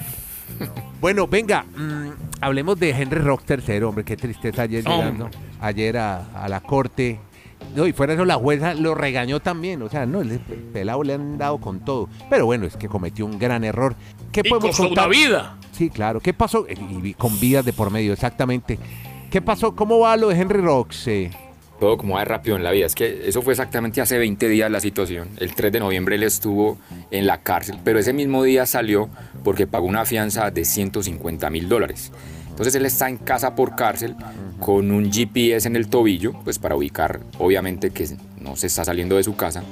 Bueno, 1.00 1.28
venga, 1.28 1.64
mm, 1.64 2.10
hablemos 2.42 2.78
de 2.78 2.90
Henry 2.90 3.20
Rock 3.22 3.44
III, 3.50 3.84
hombre, 3.84 4.04
qué 4.04 4.18
tristeza 4.18 4.64
ayer 4.64 4.84
llegando, 4.84 5.30
ayer 5.62 5.96
a, 5.98 6.44
a 6.44 6.50
la 6.50 6.60
corte. 6.60 7.18
No, 7.76 7.86
y 7.86 7.94
fuera 7.94 8.14
de 8.14 8.18
eso, 8.18 8.26
la 8.26 8.36
jueza 8.36 8.74
lo 8.74 8.96
regañó 8.96 9.40
también, 9.40 9.82
o 9.82 9.90
sea, 9.90 10.06
no, 10.06 10.22
el 10.22 10.40
pelado 10.40 11.04
le 11.04 11.14
han 11.14 11.38
dado 11.38 11.60
con 11.60 11.80
todo. 11.86 12.10
Pero 12.30 12.46
bueno, 12.46 12.66
es 12.66 12.76
que 12.76 12.88
cometió 12.88 13.26
un 13.26 13.38
gran 13.38 13.64
error. 13.64 13.96
¿Qué 14.32 14.42
Y 14.44 14.50
podemos 14.50 14.70
costó 14.78 14.84
una 14.92 15.04
contar? 15.04 15.10
vida. 15.10 15.58
Sí, 15.72 15.90
claro. 15.90 16.20
¿Qué 16.20 16.34
pasó? 16.34 16.66
Y, 16.68 17.10
y 17.10 17.14
con 17.14 17.40
vidas 17.40 17.64
de 17.66 17.74
por 17.74 17.92
medio, 17.92 18.12
exactamente. 18.14 18.80
¿Qué 19.30 19.42
pasó? 19.42 19.76
¿Cómo 19.76 20.00
va 20.00 20.18
lo 20.18 20.30
de 20.30 20.36
Henry 20.40 20.62
Rocks? 20.62 21.08
eh? 21.08 21.32
Todo 21.80 21.98
como 21.98 22.16
va 22.16 22.20
de 22.22 22.26
rápido 22.26 22.58
en 22.58 22.64
la 22.64 22.72
vida. 22.72 22.86
Es 22.88 22.96
que 22.96 23.30
eso 23.30 23.42
fue 23.42 23.54
exactamente 23.54 24.02
hace 24.02 24.18
20 24.18 24.50
días 24.50 24.70
la 24.70 24.82
situación. 24.82 25.30
El 25.38 25.54
3 25.56 25.72
de 25.72 25.80
noviembre 25.80 26.16
él 26.16 26.24
estuvo 26.24 26.78
en 27.12 27.26
la 27.26 27.42
cárcel, 27.42 27.78
pero 27.84 28.00
ese 28.00 28.12
mismo 28.12 28.44
día 28.44 28.66
salió 28.66 29.08
porque 29.44 29.66
pagó 29.68 29.86
una 29.86 30.04
fianza 30.04 30.52
de 30.52 30.66
150 30.66 31.50
mil 31.50 31.70
dólares. 31.70 32.12
Entonces 32.60 32.76
él 32.76 32.86
está 32.86 33.08
en 33.08 33.16
casa 33.16 33.56
por 33.56 33.78
cárcel 33.78 34.18
con 34.60 34.92
un 34.92 35.10
GPS 35.10 35.66
en 35.66 35.78
el 35.78 35.88
tobillo, 35.88 36.34
pues 36.44 36.60
para 36.60 36.76
ubicar, 36.76 37.22
obviamente, 37.38 37.92
que 37.92 38.06
no 38.42 38.58
se 38.58 38.68
está 38.68 38.84
saliendo 38.84 39.16
de 39.16 39.24
su 39.24 39.38
casa. 39.38 39.64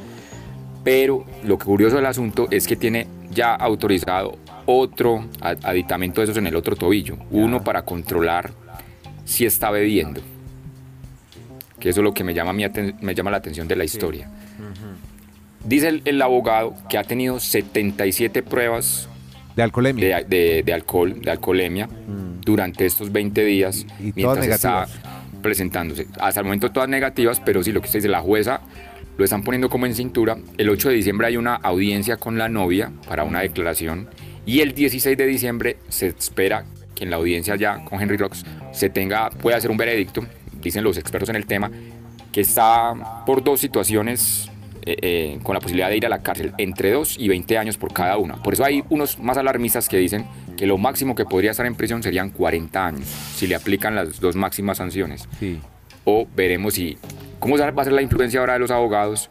Pero 0.86 1.26
lo 1.44 1.60
curioso 1.60 1.98
del 1.98 2.06
asunto 2.06 2.48
es 2.50 2.66
que 2.66 2.78
tiene 2.78 3.06
ya 3.30 3.54
autorizado 3.56 4.38
otro 4.66 5.26
aditamento 5.42 6.22
de 6.22 6.26
esos 6.26 6.38
en 6.38 6.48
el 6.48 6.56
otro 6.56 6.78
tobillo. 6.78 7.18
Uno 7.30 7.62
para 7.62 7.82
controlar 7.82 8.54
si 9.26 9.46
está 9.46 9.70
bebiendo. 9.70 10.22
Que 11.82 11.90
eso 11.90 12.00
es 12.00 12.06
lo 12.06 12.14
que 12.14 12.24
me 12.24 12.34
llama, 12.34 12.54
mi 12.54 12.64
me 13.02 13.16
llama 13.16 13.32
la 13.32 13.38
atención 13.38 13.68
de 13.68 13.76
la 13.76 13.84
historia. 13.84 14.30
Dice 15.66 15.90
el, 15.90 16.04
el 16.06 16.22
abogado 16.22 16.74
que 16.88 16.98
ha 16.98 17.04
tenido 17.04 17.42
77 17.42 18.44
pruebas 18.44 19.10
De 19.58 19.64
alcoholemia. 19.64 20.20
de, 20.20 20.24
de- 20.26 20.64
de 20.64 20.74
alcohol, 20.74 21.20
de 21.22 21.30
alcoholemia, 21.32 21.90
durante 22.46 22.86
estos 22.86 23.12
20 23.12 23.44
días, 23.44 23.86
Y- 24.00 24.10
y 24.10 24.14
mientras 24.16 24.46
está 24.48 24.88
presentándose. 25.42 26.08
Hasta 26.20 26.40
el 26.40 26.46
momento 26.46 26.72
todas 26.72 26.88
negativas, 26.88 27.42
pero 27.42 27.62
sí, 27.64 27.72
lo 27.74 27.82
que 27.82 27.88
usted 27.88 28.00
dice, 28.00 28.08
la 28.10 28.22
jueza 28.22 28.62
lo 29.18 29.24
están 29.26 29.44
poniendo 29.44 29.70
como 29.70 29.86
en 29.86 29.96
cintura. 29.96 30.38
El 30.58 30.70
8 30.70 30.90
de 30.90 30.96
diciembre 30.96 31.28
hay 31.28 31.38
una 31.38 31.56
audiencia 31.56 32.18
con 32.18 32.38
la 32.38 32.48
novia 32.50 32.92
para 33.08 33.24
una 33.24 33.42
declaración 33.42 34.08
y 34.46 34.62
el 34.62 34.74
16 34.74 35.18
de 35.18 35.26
diciembre 35.26 35.78
se 35.90 36.08
espera 36.08 36.66
que 36.96 37.04
en 37.04 37.10
la 37.10 37.18
audiencia 37.18 37.56
ya 37.56 37.84
con 37.84 38.02
Henry 38.02 38.18
Rocks 38.18 38.46
se 38.74 38.90
tenga, 38.90 39.30
pueda 39.30 39.58
hacer 39.58 39.70
un 39.72 39.78
veredicto, 39.78 40.26
dicen 40.62 40.84
los 40.84 40.98
expertos 40.98 41.30
en 41.30 41.36
el 41.36 41.46
tema, 41.46 41.70
que 42.32 42.42
está 42.42 43.24
por 43.26 43.44
dos 43.44 43.60
situaciones 43.60 44.50
eh, 44.88 44.98
eh, 45.02 45.40
con 45.44 45.54
la 45.54 45.60
posibilidad 45.60 45.90
de 45.90 45.98
ir 45.98 46.06
a 46.06 46.10
la 46.10 46.20
cárcel 46.24 46.54
entre 46.58 46.92
2 46.92 47.18
y 47.20 47.28
20 47.28 47.58
años 47.58 47.78
por 47.78 47.92
cada 47.94 48.18
una. 48.18 48.36
Por 48.42 48.54
eso 48.54 48.64
hay 48.64 48.84
unos 48.90 49.20
más 49.20 49.38
alarmistas 49.38 49.90
que 49.90 49.98
dicen 49.98 50.26
que 50.56 50.66
lo 50.66 50.78
máximo 50.78 51.14
que 51.16 51.26
podría 51.26 51.52
estar 51.52 51.66
en 51.66 51.76
prisión 51.76 52.02
serían 52.04 52.30
40 52.30 52.86
años, 52.86 53.06
si 53.36 53.48
le 53.48 53.56
aplican 53.56 53.96
las 53.96 54.20
dos 54.20 54.36
máximas 54.36 54.78
sanciones. 54.78 55.28
Sí. 55.40 55.60
O 56.06 56.26
veremos 56.36 56.76
si 56.76 56.98
cómo 57.40 57.58
va 57.58 57.82
a 57.82 57.84
ser 57.84 57.94
la 57.94 58.02
influencia 58.02 58.40
ahora 58.40 58.54
de 58.54 58.60
los 58.60 58.72
abogados 58.72 59.30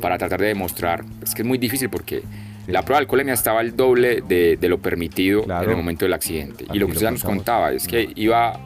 para 0.00 0.16
tratar 0.16 0.40
de 0.40 0.46
demostrar. 0.48 1.04
Es 1.22 1.34
que 1.34 1.42
es 1.42 1.48
muy 1.48 1.58
difícil 1.58 1.90
porque 1.90 2.22
la 2.66 2.82
prueba 2.82 3.00
de 3.00 3.02
alcoholemia 3.04 3.34
estaba 3.34 3.60
al 3.60 3.76
doble 3.76 4.22
de, 4.26 4.56
de 4.56 4.68
lo 4.68 4.78
permitido 4.78 5.42
Claro. 5.42 5.64
en 5.64 5.70
el 5.70 5.76
momento 5.76 6.04
del 6.04 6.14
accidente. 6.14 6.64
Aquí 6.68 6.76
y 6.76 6.80
lo 6.80 6.86
que 6.86 6.92
usted 6.92 7.10
nos 7.10 7.22
contaba 7.24 7.72
es 7.72 7.86
que 7.86 8.08
iba 8.14 8.58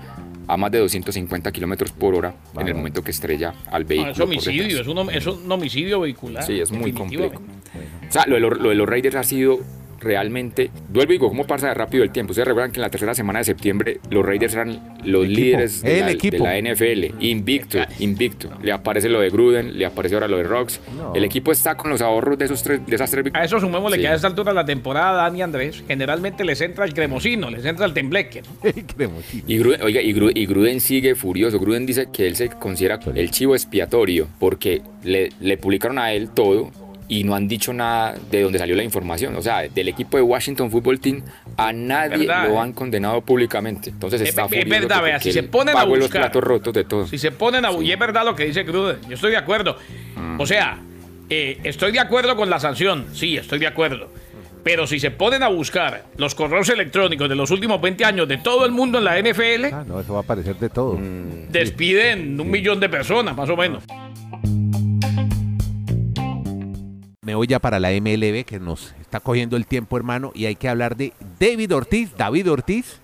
a 0.48 0.56
más 0.56 0.72
de 0.72 0.78
250 0.78 1.52
kilómetros 1.52 1.92
por 1.92 2.14
hora 2.14 2.34
en 2.58 2.66
el 2.66 2.74
momento 2.74 3.02
que 3.02 3.10
estrella 3.10 3.54
al 3.70 3.84
vehículo. 3.84 4.12
es 4.12 4.18
por 4.18 4.26
homicidio, 4.26 4.80
es 4.80 4.86
un, 4.86 5.10
es 5.10 5.26
un 5.26 5.52
homicidio 5.52 6.00
vehicular. 6.00 6.42
Sí, 6.42 6.58
es 6.58 6.72
muy 6.72 6.92
complejo. 6.92 7.40
O 8.08 8.12
sea, 8.12 8.24
lo 8.26 8.34
de, 8.36 8.40
los, 8.40 8.58
lo 8.58 8.70
de 8.70 8.74
los 8.74 8.88
Raiders 8.88 9.16
ha 9.16 9.22
sido 9.22 9.60
realmente. 10.00 10.70
Vuelvo 10.88 11.12
y 11.12 11.16
digo, 11.16 11.28
¿cómo 11.28 11.46
pasa 11.46 11.68
de 11.68 11.74
rápido 11.74 12.04
el 12.04 12.10
tiempo? 12.10 12.32
Ustedes 12.32 12.48
recuerdan 12.48 12.70
que 12.72 12.78
en 12.78 12.82
la 12.82 12.90
tercera 12.90 13.14
semana 13.14 13.40
de 13.40 13.44
septiembre 13.44 14.00
los 14.10 14.24
Raiders 14.24 14.54
eran 14.54 14.98
los 15.04 15.24
El 15.24 15.32
líderes 15.34 15.82
de 15.82 15.98
el 16.00 16.06
la, 16.06 16.10
equipo. 16.12 16.44
de 16.44 16.62
la 16.62 16.72
NFL. 16.74 17.22
Invicto, 17.24 17.78
invicto. 17.98 18.50
Le 18.62 18.72
aparece 18.72 19.08
lo 19.08 19.20
de 19.20 19.30
Gruden, 19.30 19.78
le 19.78 19.86
aparece 19.86 20.14
ahora 20.14 20.28
lo 20.28 20.36
de 20.38 20.44
Rocks. 20.44 20.80
No. 20.96 21.14
El 21.14 21.24
equipo 21.24 21.52
está 21.52 21.76
con 21.76 21.90
los 21.90 22.00
ahorros 22.00 22.38
de, 22.38 22.44
esos 22.46 22.62
tres, 22.62 22.80
de 22.86 22.94
esas 22.94 23.10
tres 23.10 23.26
A 23.34 23.44
eso 23.44 23.58
sumémosle 23.60 23.96
Sí. 23.96 24.02
que 24.02 24.08
a 24.08 24.14
esta 24.14 24.26
altura 24.28 24.52
de 24.52 24.56
la 24.56 24.64
temporada, 24.64 25.22
Dani 25.24 25.42
Andrés, 25.42 25.82
generalmente 25.86 26.44
les 26.44 26.60
entra 26.60 26.84
el 26.84 26.94
cremosino, 26.94 27.50
les 27.50 27.64
entra 27.64 27.86
el 27.86 27.92
tembleque. 27.94 28.42
¿no? 28.42 28.72
Cremosino. 28.96 29.44
Y 29.46 29.58
Gruden, 29.58 29.82
oiga, 29.82 30.00
y 30.02 30.12
Gruden, 30.12 30.36
y 30.36 30.46
Gruden 30.46 30.80
sigue 30.80 31.14
furioso. 31.14 31.58
Gruden 31.58 31.86
dice 31.86 32.08
que 32.12 32.26
él 32.26 32.36
se 32.36 32.48
considera 32.48 32.98
el 33.14 33.30
chivo 33.30 33.54
expiatorio 33.54 34.28
porque 34.38 34.82
le, 35.04 35.30
le 35.40 35.56
publicaron 35.56 35.98
a 35.98 36.12
él 36.12 36.28
todo 36.30 36.70
y 37.08 37.24
no 37.24 37.34
han 37.34 37.48
dicho 37.48 37.72
nada 37.72 38.14
de 38.30 38.42
dónde 38.42 38.58
salió 38.58 38.76
la 38.76 38.82
información. 38.84 39.34
O 39.36 39.42
sea, 39.42 39.62
del 39.68 39.88
equipo 39.88 40.16
de 40.18 40.22
Washington 40.22 40.70
Football 40.70 41.00
Team 41.00 41.22
a 41.56 41.72
nadie 41.72 42.18
verdad, 42.26 42.48
lo 42.48 42.60
han 42.60 42.72
condenado 42.72 43.20
públicamente. 43.22 43.90
Entonces 43.90 44.20
Es- 44.20 44.28
está 44.28 44.42
es 44.42 44.48
furioso 44.48 44.68
verdad, 44.68 45.02
vea, 45.02 45.20
si 45.20 45.32
se 45.32 45.42
ponen 45.42 45.74
a 45.74 45.78
pagó 45.80 45.96
los 45.96 46.04
buscar- 46.06 46.22
platos 46.22 46.44
rotos 46.44 46.74
de 46.74 46.84
todo. 46.84 47.06
Si 47.06 47.16
se 47.18 47.30
ponen 47.32 47.64
a... 47.64 47.72
Y 47.72 47.90
es 47.90 47.98
verdad 47.98 48.24
lo 48.24 48.34
que 48.36 48.44
dice 48.44 48.64
Crude, 48.64 48.96
yo 49.08 49.14
estoy 49.14 49.30
de 49.30 49.38
acuerdo. 49.38 49.76
O 50.38 50.46
sea, 50.46 50.78
eh, 51.30 51.58
estoy 51.64 51.92
de 51.92 52.00
acuerdo 52.00 52.36
con 52.36 52.50
la 52.50 52.60
sanción, 52.60 53.06
sí, 53.14 53.36
estoy 53.36 53.58
de 53.58 53.66
acuerdo. 53.66 54.08
Pero 54.64 54.86
si 54.86 55.00
se 55.00 55.10
ponen 55.10 55.42
a 55.42 55.48
buscar 55.48 56.04
los 56.18 56.34
correos 56.34 56.68
electrónicos 56.68 57.28
de 57.28 57.34
los 57.36 57.50
últimos 57.50 57.80
20 57.80 58.04
años 58.04 58.28
de 58.28 58.36
todo 58.38 58.66
el 58.66 58.72
mundo 58.72 58.98
en 58.98 59.04
la 59.04 59.18
NFL, 59.18 59.64
Ah, 59.72 59.84
no, 59.86 59.98
eso 60.00 60.12
va 60.12 60.18
a 60.18 60.22
aparecer 60.22 60.56
de 60.56 60.68
todo. 60.68 60.94
Mm. 60.98 61.50
despiden 61.50 62.38
un 62.38 62.50
millón 62.50 62.78
de 62.80 62.88
personas, 62.90 63.34
más 63.34 63.48
o 63.48 63.56
menos. 63.56 63.82
Me 67.28 67.34
voy 67.34 67.46
ya 67.46 67.58
para 67.58 67.78
la 67.78 67.90
MLB 67.90 68.46
que 68.46 68.58
nos 68.58 68.94
está 69.02 69.20
cogiendo 69.20 69.58
el 69.58 69.66
tiempo, 69.66 69.98
hermano, 69.98 70.32
y 70.34 70.46
hay 70.46 70.56
que 70.56 70.66
hablar 70.66 70.96
de 70.96 71.12
David 71.38 71.74
Ortiz, 71.74 72.16
David 72.16 72.50
Ortiz 72.50 73.00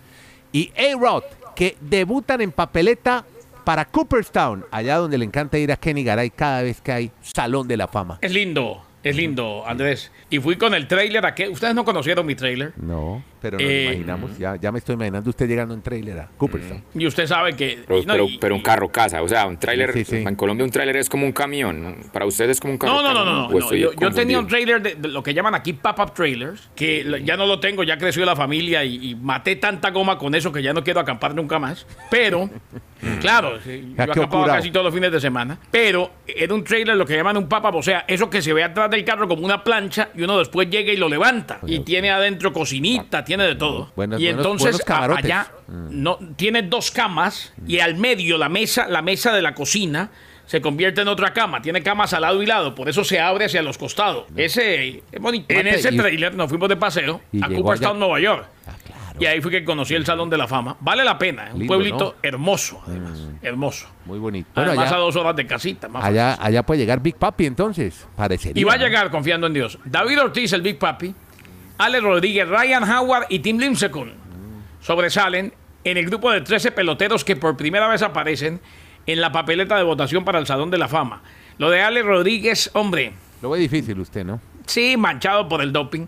y 0.50 0.73
A-Rod, 0.78 1.25
que 1.54 1.76
debutan 1.83 2.40
en 2.40 2.50
papeleta 2.50 3.26
para 3.64 3.85
Cooperstown, 3.85 4.64
allá 4.71 4.97
donde 4.97 5.19
le 5.19 5.26
encanta 5.26 5.59
ir 5.59 5.71
a 5.73 5.76
Kenny 5.76 6.04
Garay 6.04 6.31
cada 6.31 6.62
vez 6.62 6.81
que 6.81 6.90
hay 6.90 7.11
Salón 7.21 7.69
de 7.69 7.76
la 7.76 7.87
Fama. 7.87 8.16
Es 8.23 8.33
lindo, 8.33 8.83
es 9.02 9.14
lindo, 9.14 9.62
Andrés. 9.66 10.11
Y 10.31 10.38
fui 10.38 10.57
con 10.57 10.73
el 10.73 10.88
trailer 10.88 11.26
a 11.26 11.35
que 11.35 11.50
ustedes 11.50 11.75
no 11.75 11.85
conocieron 11.85 12.25
mi 12.25 12.35
trailer. 12.35 12.73
No, 12.78 13.23
pero 13.45 13.59
nos 13.59 13.69
Eh, 13.69 13.85
imaginamos, 13.91 14.39
ya, 14.39 14.57
ya 14.57 14.73
me 14.73 14.79
estoy 14.79 14.95
imaginando 14.95 15.29
usted 15.29 15.47
llegando 15.47 15.75
en 15.75 15.83
trailer 15.83 16.19
a 16.21 16.29
Cooperstown. 16.39 16.83
Y 16.95 17.07
usted 17.07 17.27
sabe 17.27 17.53
que. 17.55 17.81
Pero, 17.87 18.01
no, 18.01 18.13
pero- 18.15 18.25
y- 18.27 18.39
pero 18.39 18.55
un 18.55 18.63
carro 18.63 18.89
casa, 18.89 19.21
o 19.23 19.29
sea, 19.29 19.47
un 19.47 19.59
tráiler, 19.59 19.93
Sí, 19.93 20.05
sí. 20.07 20.17
en 20.17 20.35
Colombia 20.35 20.65
un 20.65 20.71
tráiler 20.71 20.97
es 20.97 21.11
como 21.11 21.27
un 21.27 21.33
camión, 21.33 21.83
¿no? 21.83 21.95
para 22.11 22.25
ustedes 22.25 22.53
es 22.53 22.61
como 22.61 22.73
un 22.73 22.79
carro 22.79 22.95
No, 22.95 23.03
no, 23.03 23.13
no, 23.13 23.25
no, 23.25 23.33
no. 23.35 23.47
¿O 23.49 23.51
no. 23.53 23.59
estoy 23.59 23.81
Yo, 23.81 23.93
yo 23.93 24.11
tenía 24.13 24.39
un 24.39 24.47
trailer 24.47 24.81
de, 24.81 24.95
de 24.95 25.09
lo 25.09 25.23
que 25.23 25.35
llaman 25.35 25.55
aquí 25.55 25.75
pop-up 25.75 26.15
trailers, 26.15 26.71
que 26.75 27.21
ya 27.25 27.37
no 27.37 27.45
lo 27.47 27.61
tengo, 27.61 27.83
ya 27.83 27.99
creció 27.99 28.25
la 28.25 28.35
familia 28.35 28.83
y, 28.85 29.11
y 29.11 29.15
maté 29.15 29.57
tanta 29.57 29.91
goma 29.91 30.17
con 30.17 30.35
eso 30.35 30.51
que 30.51 30.63
ya 30.63 30.73
no 30.73 30.83
quiero 30.83 31.01
acampar 31.01 31.35
nunca 31.35 31.59
más. 31.59 31.87
Pero, 32.11 32.49
claro, 33.21 33.61
sí, 33.63 33.93
yo 33.97 34.03
acampaba 34.03 34.29
curado. 34.45 34.57
casi 34.59 34.71
todos 34.71 34.85
los 34.87 34.95
fines 34.95 35.13
de 35.13 35.21
semana. 35.21 35.59
Pero 35.71 36.11
era 36.27 36.55
un 36.55 36.65
trailer 36.65 36.97
lo 36.97 37.05
que 37.05 37.15
llaman 37.17 37.37
un 37.37 37.49
pop-up, 37.49 37.75
o 37.75 37.83
sea, 37.83 38.05
eso 38.09 38.31
que 38.31 38.41
se 38.41 38.53
ve 38.55 38.63
atrás 38.65 38.89
del 38.91 39.05
carro 39.05 39.29
como 39.29 39.45
una 39.45 39.63
plancha 39.63 40.09
y 40.15 40.23
uno 40.23 40.39
después 40.39 40.71
llega 40.71 40.91
y 40.93 40.97
lo 40.97 41.09
levanta. 41.09 41.59
Y 41.67 41.81
tiene 41.81 42.11
adentro 42.11 42.53
cocinita, 42.53 43.25
tiene 43.25 43.34
de 43.43 43.57
todo. 43.57 43.91
Buenos- 43.97 44.21
y 44.21 44.25
buenos- 44.26 44.41
entonces 44.47 44.81
buenos 44.87 45.19
allá 45.19 45.49
no, 45.69 46.19
tiene 46.37 46.62
dos 46.62 46.91
camas 46.93 47.53
y 47.67 47.81
al 47.81 47.97
medio 47.97 48.38
la 48.38 48.49
mesa, 48.49 48.87
la 48.88 49.03
mesa 49.03 49.33
de 49.33 49.43
la 49.43 49.55
cocina 49.55 50.11
se 50.47 50.61
convierte 50.61 51.00
en 51.00 51.09
otra 51.09 51.33
cama. 51.33 51.61
Tiene 51.62 51.83
camas 51.83 52.12
al 52.12 52.23
lado 52.23 52.43
y 52.43 52.47
lado, 52.47 52.75
por 52.75 52.88
eso 52.88 53.03
se 53.03 53.19
abre 53.19 53.47
hacia 53.47 53.62
los 53.62 53.79
costados. 53.79 54.26
Ese 54.37 55.03
es 55.11 55.21
bonito. 55.21 55.47
En 55.49 55.67
ese 55.67 55.91
trailer 55.93 56.35
nos 56.35 56.49
fuimos 56.49 56.69
de 56.69 56.76
paseo 56.76 57.21
a 57.43 57.49
Cooperstown. 57.49 57.99
Nueva 57.99 58.21
York. 58.21 58.47
Ah, 58.67 58.73
claro. 58.85 59.00
Y 59.19 59.26
ahí 59.26 59.41
fue 59.41 59.50
que 59.53 59.64
conocí 59.64 59.95
el 59.95 60.05
Salón 60.05 60.29
de 60.29 60.37
la 60.37 60.47
Fama. 60.49 60.76
Vale 60.81 61.05
la 61.05 61.17
pena, 61.17 61.47
es 61.49 61.55
un 61.55 61.67
pueblito 61.69 61.99
¿no? 61.99 62.11
Mm. 62.11 62.14
hermoso, 62.26 62.83
además. 62.87 63.19
Hermoso. 63.41 63.87
Muy 64.07 64.19
bonito. 64.19 64.50
Bueno, 64.55 64.71
Además, 64.71 64.88
allá, 64.88 64.97
a 64.97 65.00
dos 65.00 65.17
horas 65.17 65.37
de 65.37 65.47
casita. 65.47 65.88
más 65.88 66.05
allá, 66.05 66.37
allá 66.38 66.62
puede 66.64 66.81
llegar 66.81 67.00
Big 67.00 67.14
Papi 67.17 67.47
entonces, 67.47 68.07
parecería. 68.17 68.61
y 68.61 68.64
va 68.64 68.75
a 68.75 68.76
llegar 68.76 69.11
confiando 69.11 69.47
en 69.47 69.55
Dios. 69.55 69.79
David 69.85 70.21
Ortiz, 70.21 70.53
el 70.53 70.62
Big 70.62 70.79
Papi, 70.79 71.14
Ale 71.78 72.00
Rodríguez, 72.00 72.49
Ryan 72.49 72.85
Howard 72.88 73.26
y 73.28 73.40
Tim 73.40 73.59
Lincecum 73.59 74.11
sobresalen 74.81 75.52
en 75.83 75.97
el 75.97 76.07
grupo 76.07 76.31
de 76.31 76.40
13 76.40 76.73
peloteros 76.73 77.25
que 77.25 77.37
por 77.37 77.57
primera 77.57 77.88
vez 77.88 78.02
aparecen 78.02 78.61
en 79.07 79.21
la 79.21 79.33
papeleta 79.33 79.76
de 79.76 79.83
votación 79.83 80.25
para 80.25 80.38
el 80.38 80.47
Salón 80.47 80.71
de 80.71 80.78
la 80.78 80.88
Fama. 80.88 81.23
Lo 81.59 81.71
de 81.71 81.83
Ale 81.83 82.02
Rodríguez, 82.02 82.71
hombre, 82.75 83.12
Lo 83.43 83.50
ve 83.50 83.59
difícil 83.59 83.99
usted, 84.00 84.25
¿no? 84.25 84.40
sí, 84.66 84.97
manchado 84.97 85.49
por 85.49 85.61
el 85.62 85.73
doping. 85.73 86.07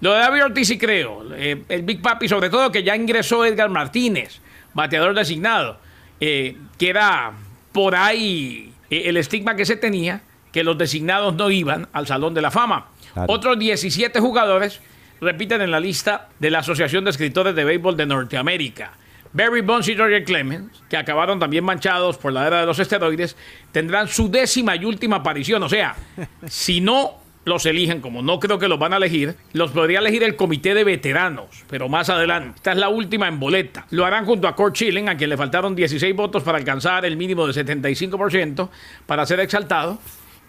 Lo 0.00 0.12
de 0.12 0.18
David 0.18 0.44
Ortiz 0.44 0.68
sí 0.68 0.78
creo. 0.78 1.24
Eh, 1.34 1.62
el 1.68 1.82
Big 1.82 2.02
Papi, 2.02 2.28
sobre 2.28 2.50
todo 2.50 2.70
que 2.70 2.82
ya 2.82 2.94
ingresó 2.94 3.44
Edgar 3.44 3.70
Martínez, 3.70 4.40
bateador 4.74 5.14
designado, 5.14 5.78
eh, 6.20 6.56
que 6.78 6.90
era 6.90 7.32
por 7.72 7.94
ahí 7.96 8.72
eh, 8.90 9.04
el 9.06 9.16
estigma 9.16 9.56
que 9.56 9.64
se 9.64 9.76
tenía, 9.76 10.20
que 10.52 10.62
los 10.62 10.76
designados 10.76 11.34
no 11.34 11.50
iban 11.50 11.88
al 11.92 12.06
Salón 12.06 12.34
de 12.34 12.42
la 12.42 12.50
Fama. 12.50 12.88
Claro. 13.14 13.32
Otros 13.32 13.58
17 13.58 14.20
jugadores 14.20 14.80
repiten 15.20 15.62
en 15.62 15.70
la 15.70 15.80
lista 15.80 16.28
de 16.38 16.50
la 16.50 16.60
Asociación 16.60 17.04
de 17.04 17.10
Escritores 17.10 17.54
de 17.54 17.64
Béisbol 17.64 17.96
de 17.96 18.06
Norteamérica. 18.06 18.92
Barry 19.32 19.62
Bonds 19.62 19.88
y 19.88 19.96
Roger 19.96 20.22
Clemens, 20.24 20.82
que 20.88 20.96
acabaron 20.96 21.40
también 21.40 21.64
manchados 21.64 22.18
por 22.18 22.32
la 22.32 22.46
era 22.46 22.60
de 22.60 22.66
los 22.66 22.78
esteroides, 22.78 23.36
tendrán 23.72 24.06
su 24.06 24.30
décima 24.30 24.76
y 24.76 24.84
última 24.84 25.16
aparición. 25.16 25.62
O 25.64 25.68
sea, 25.68 25.96
si 26.46 26.80
no 26.80 27.24
los 27.44 27.66
eligen, 27.66 28.00
como 28.00 28.22
no 28.22 28.38
creo 28.38 28.58
que 28.58 28.68
los 28.68 28.78
van 28.78 28.92
a 28.92 28.96
elegir, 28.96 29.36
los 29.52 29.72
podría 29.72 29.98
elegir 29.98 30.22
el 30.22 30.36
comité 30.36 30.72
de 30.72 30.84
veteranos, 30.84 31.64
pero 31.68 31.88
más 31.88 32.08
adelante. 32.10 32.52
Esta 32.56 32.72
es 32.72 32.78
la 32.78 32.88
última 32.88 33.28
en 33.28 33.40
boleta. 33.40 33.86
Lo 33.90 34.04
harán 34.06 34.24
junto 34.24 34.48
a 34.48 34.54
Kurt 34.54 34.76
Schilling, 34.76 35.08
a 35.08 35.16
quien 35.16 35.30
le 35.30 35.36
faltaron 35.36 35.74
16 35.74 36.14
votos 36.14 36.42
para 36.42 36.58
alcanzar 36.58 37.04
el 37.04 37.16
mínimo 37.16 37.46
de 37.46 37.52
75% 37.52 38.68
para 39.04 39.26
ser 39.26 39.40
exaltado. 39.40 39.98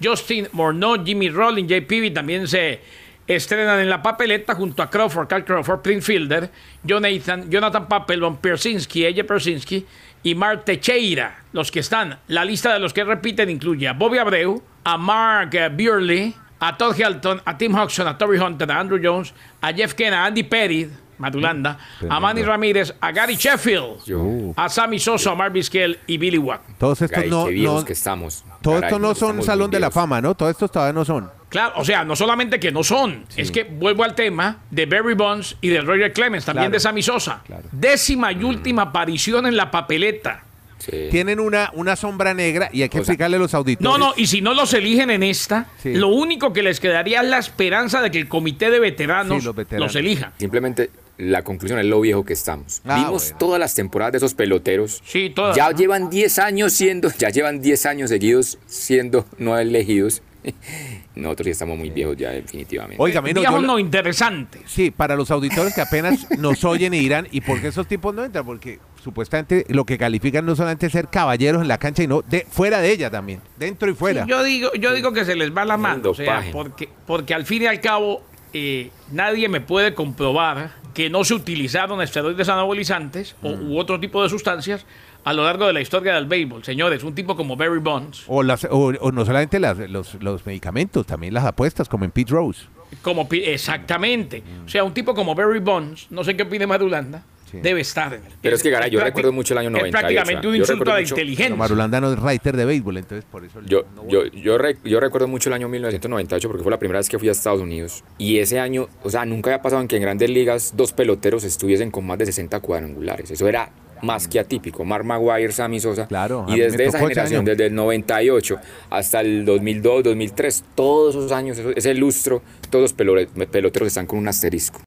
Justin 0.02 0.48
Morneau, 0.52 1.04
Jimmy 1.04 1.30
Rollins, 1.30 1.70
Jay 1.70 1.82
Peavy 1.82 2.12
también 2.12 2.48
se 2.48 2.82
estrenan 3.28 3.80
en 3.80 3.90
la 3.90 4.02
papeleta 4.02 4.56
junto 4.56 4.84
a 4.84 4.90
Crawford, 4.90 5.28
Carl 5.28 5.46
Crawford, 5.46 5.82
Prince 5.82 6.06
Fielder, 6.06 6.50
Jonathan, 6.84 7.50
Jonathan 7.50 7.88
Papelbon, 7.88 8.38
Persinski, 8.38 9.06
Eje 9.06 9.24
Persinski 9.24 9.86
y 10.24 10.36
Mark 10.36 10.66
Teixeira. 10.66 11.44
Los 11.52 11.72
que 11.72 11.80
están, 11.80 12.20
la 12.28 12.46
lista 12.46 12.74
de 12.74 12.80
los 12.80 12.94
que 12.94 13.04
repiten 13.04 13.50
incluye 13.50 13.88
a 13.88 13.94
Bobby 13.94 14.18
Abreu, 14.18 14.62
a 14.84 14.98
Mark 14.98 15.52
Burley, 15.72 16.36
a 16.60 16.78
Todd 16.78 17.00
Helton, 17.00 17.42
a 17.46 17.58
Tim 17.58 17.76
Hodgson, 17.76 18.08
a 18.08 18.18
Toby 18.18 18.38
Hunter, 18.38 18.72
a 18.72 18.80
Andrew 18.80 19.00
Jones, 19.02 19.34
a 19.62 19.74
Jeff 19.74 19.94
Kenna, 19.94 20.24
a 20.24 20.26
Andy 20.28 20.44
Pettit, 20.44 20.90
Matulanda, 21.18 21.78
a 22.10 22.20
Manny 22.20 22.44
Ramírez, 22.44 22.94
a 23.00 23.12
Gary 23.12 23.36
Sheffield, 23.36 24.04
Yo. 24.06 24.54
a 24.56 24.70
Sammy 24.70 25.00
Sosa, 25.00 25.32
a 25.32 25.36
Marvin 25.36 25.64
Skell 25.64 26.00
y 26.08 26.18
Billy 26.18 26.38
Watt. 26.38 26.62
Todos 26.78 27.02
estos 27.02 27.24
Ay, 27.24 27.30
no, 27.30 27.46
qué 27.46 27.52
viejos 27.52 27.82
no- 27.82 27.86
que 27.86 27.94
estamos. 27.94 28.44
todos 28.62 28.78
Caray, 28.82 28.88
estos 28.90 29.02
no 29.02 29.08
son 29.16 29.30
estamos 29.30 29.46
Salón 29.46 29.72
de 29.72 29.80
la 29.80 29.88
viejos. 29.88 29.94
Fama, 30.02 30.22
¿no? 30.22 30.36
Todos 30.36 30.52
estos 30.52 30.72
todavía 30.72 30.94
no 30.94 31.06
son. 31.06 31.30
Claro, 31.50 31.74
o 31.78 31.86
sea, 31.86 32.04
no 32.04 32.16
solamente 32.16 32.60
que 32.60 32.72
no 32.72 32.84
son, 32.84 33.26
es 33.38 33.50
que 33.52 33.64
vuelvo 33.64 34.04
al 34.04 34.14
tema 34.16 34.58
de 34.72 34.86
Barry 34.88 35.14
Bonds 35.14 35.56
y 35.62 35.70
de 35.70 35.80
Roger 35.82 36.12
Clemens, 36.12 36.44
también 36.44 36.64
Claro. 36.66 36.74
de 36.74 36.80
Sammy 36.82 37.02
Sosa. 37.02 37.42
Claro. 37.46 37.64
Décima 37.72 38.32
y 38.34 38.44
última 38.44 38.82
aparición 38.84 39.46
en 39.46 39.56
la 39.56 39.72
papeleta. 39.72 40.42
Sí. 40.80 41.08
Tienen 41.10 41.40
una, 41.40 41.72
una 41.74 41.96
sombra 41.96 42.34
negra 42.34 42.70
y 42.72 42.82
hay 42.84 42.90
que 42.90 43.00
O 43.00 43.04
sea, 43.04 43.14
explicarle 43.14 43.38
a 43.38 43.40
los 43.40 43.54
auditores. 43.54 43.84
No, 43.90 43.98
no, 43.98 44.14
y 44.18 44.28
si 44.28 44.42
no 44.42 44.54
los 44.54 44.74
eligen 44.74 45.10
en 45.10 45.24
esta, 45.24 45.68
Sí. 45.82 45.94
lo 45.96 46.10
único 46.10 46.52
que 46.52 46.62
les 46.62 46.80
quedaría 46.82 47.22
es 47.22 47.28
la 47.30 47.38
esperanza 47.40 48.02
de 48.02 48.12
que 48.12 48.20
el 48.20 48.28
comité 48.28 48.70
de 48.70 48.80
veteranos, 48.80 49.40
Sí, 49.40 49.46
los 49.46 49.56
veteranos. 49.56 49.88
los 49.88 49.96
elija. 49.96 50.34
Simplemente 50.38 50.92
la 51.18 51.44
conclusión 51.44 51.80
es 51.80 51.86
lo 51.86 52.02
viejo 52.02 52.26
que 52.26 52.34
estamos. 52.34 52.82
Ah, 52.86 52.96
Vimos 52.96 53.24
bueno. 53.24 53.38
todas 53.38 53.60
las 53.60 53.74
temporadas 53.76 54.14
de 54.14 54.18
esos 54.18 54.34
peloteros. 54.34 55.02
Sí, 55.06 55.32
todas. 55.34 55.56
Ya 55.56 55.70
¿no? 55.72 55.78
llevan 55.78 56.10
10 56.10 56.40
años 56.40 56.74
siendo, 56.74 57.10
ya 57.18 57.30
llevan 57.30 57.62
10 57.62 57.86
años 57.86 58.10
seguidos 58.10 58.58
siendo 58.66 59.26
no 59.38 59.58
elegidos. 59.58 60.22
Nosotros 61.16 61.46
ya 61.46 61.52
estamos 61.54 61.78
muy 61.78 61.90
viejos 61.90 62.18
ya 62.18 62.30
definitivamente. 62.32 63.02
Oiga, 63.02 63.22
menos 63.22 63.42
Viejos 63.42 63.62
yo- 63.62 63.68
no 63.68 63.80
interesantes. 63.80 64.62
Sí, 64.68 64.92
para 64.92 65.16
los 65.16 65.32
auditores 65.32 65.74
que 65.74 65.82
apenas 65.82 66.28
nos 66.38 66.64
oyen 66.66 66.94
y 66.94 67.00
dirán, 67.00 67.28
¿y 67.32 67.42
por 67.42 67.62
qué 67.62 67.70
esos 67.70 67.88
tipos 67.88 68.14
no 68.14 68.24
entran? 68.24 68.46
Porque 68.46 68.80
supuestamente 69.02 69.66
lo 69.70 69.86
que 69.86 69.98
califican 69.98 70.46
no 70.46 70.56
solamente 70.56 70.90
ser 70.90 71.08
caballeros 71.08 71.62
en 71.62 71.68
la 71.68 71.78
cancha, 71.78 72.02
sino 72.04 72.22
de, 72.24 72.46
fuera 72.50 72.82
de 72.82 72.92
ella 72.92 73.10
también, 73.10 73.40
dentro 73.58 73.90
y 73.90 73.94
fuera. 73.94 74.26
Sí, 74.26 74.30
yo 74.30 74.44
digo, 74.44 74.70
yo 74.74 74.94
digo 74.94 75.14
que 75.14 75.26
se 75.26 75.36
les 75.36 75.56
va 75.56 75.64
la 75.66 75.78
mano, 75.78 76.10
o 76.10 76.14
sea, 76.14 76.44
porque, 76.52 76.90
porque 77.08 77.34
al 77.34 77.46
fin 77.46 77.64
y 77.64 77.66
al 77.68 77.80
cabo 77.80 78.22
eh, 78.54 78.90
nadie 79.12 79.48
me 79.48 79.62
puede 79.62 79.94
comprobar 79.94 80.72
que 80.96 81.10
no 81.12 81.24
se 81.24 81.36
utilizaron 81.36 82.02
esteroides 82.02 82.50
anabolizantes 82.50 83.36
o, 83.44 83.50
Mm. 83.50 83.72
u 83.72 83.78
otro 83.80 84.00
tipo 84.00 84.24
de 84.24 84.30
sustancias 84.30 84.86
a 85.24 85.34
lo 85.34 85.44
largo 85.44 85.68
de 85.68 85.74
la 85.74 85.82
historia 85.82 86.14
del 86.16 86.26
béisbol. 86.26 86.64
Señores, 86.64 87.04
un 87.04 87.14
tipo 87.14 87.36
como 87.36 87.56
Barry 87.56 87.80
Bonds, 87.80 88.24
O, 88.28 88.42
las, 88.44 88.64
o, 88.66 88.94
o 89.00 89.12
no 89.12 89.26
solamente 89.26 89.60
las- 89.60 89.78
los, 89.90 90.16
los 90.24 90.46
medicamentos, 90.46 91.06
también 91.06 91.34
las 91.34 91.46
apuestas, 91.46 91.88
como 91.90 92.06
en 92.06 92.12
Pete 92.12 92.32
Rose. 92.32 92.62
como 93.02 93.28
exactamente, 93.32 94.44
o 94.66 94.70
sea, 94.70 94.84
un 94.84 94.94
tipo 94.94 95.14
como 95.14 95.36
Barry 95.36 95.60
Bonds, 95.60 96.08
no 96.12 96.24
sé 96.24 96.36
qué 96.38 96.44
opine 96.44 96.66
Marulanda, 96.68 97.24
Sí. 97.56 97.62
debe 97.62 97.82
estar. 97.82 98.14
en 98.14 98.24
el- 98.26 98.32
Pero 98.42 98.56
es 98.56 98.64
que, 98.64 98.70
Garay, 98.70 98.90
yo 98.92 99.00
recuerdo 99.00 99.32
mucho 99.32 99.54
el 99.54 99.58
año 99.60 99.70
98, 99.70 99.98
Es 99.98 100.02
prácticamente 100.02 100.48
un 100.48 100.56
insulto 100.56 100.92
a 100.92 100.96
la 100.96 101.02
inteligencia. 101.02 101.56
Marulanda 101.56 102.02
no 102.02 102.12
es 102.14 102.20
writer 102.22 102.56
de 102.58 102.66
béisbol, 102.66 102.98
entonces 102.98 103.26
por 103.30 103.44
eso... 103.46 103.60
Yo, 103.66 103.84
no 103.96 104.08
yo, 104.08 104.26
yo, 104.26 104.58
re- 104.58 104.78
yo 104.84 105.00
recuerdo 105.00 105.28
mucho 105.28 105.50
el 105.50 105.54
año 105.54 105.68
1998 105.70 106.48
porque 106.48 106.64
fue 106.64 106.72
la 106.72 106.80
primera 106.80 107.00
vez 107.00 107.10
que 107.10 107.20
fui 107.20 107.30
a 107.30 107.32
Estados 107.32 107.62
Unidos. 107.62 108.04
Y 108.18 108.38
ese 108.40 108.60
año, 108.60 108.88
o 109.04 109.10
sea, 109.10 109.26
nunca 109.26 109.50
había 109.52 109.62
pasado 109.62 109.82
en 109.82 109.88
que 109.88 109.96
en 109.98 110.02
grandes 110.02 110.30
ligas 110.30 110.74
dos 110.76 110.94
peloteros 110.94 111.44
estuviesen 111.44 111.92
con 111.92 112.06
más 112.06 112.18
de 112.18 112.26
60 112.26 112.60
cuadrangulares. 112.60 113.32
Eso 113.32 113.48
era 113.48 113.72
más 114.02 114.28
que 114.28 114.40
atípico. 114.40 114.84
Mark 114.84 115.06
Maguire, 115.06 115.52
Sammy 115.52 115.80
Sosa. 115.80 116.06
Claro, 116.08 116.46
y 116.50 116.60
desde 116.60 116.86
esa 116.86 117.00
generación, 117.00 117.40
año. 117.42 117.50
desde 117.52 117.68
el 117.68 117.76
98 117.76 118.58
hasta 118.90 119.22
el 119.22 119.46
2002, 119.46 120.04
2003, 120.04 120.64
todos 120.76 121.16
esos 121.16 121.32
años, 121.32 121.58
ese 121.58 121.94
lustro, 121.96 122.42
todos 122.70 122.84
los 122.84 122.94
pelo- 122.98 123.26
peloteros 123.50 123.88
están 123.88 124.06
con 124.06 124.20
un 124.20 124.28
asterisco. 124.28 124.82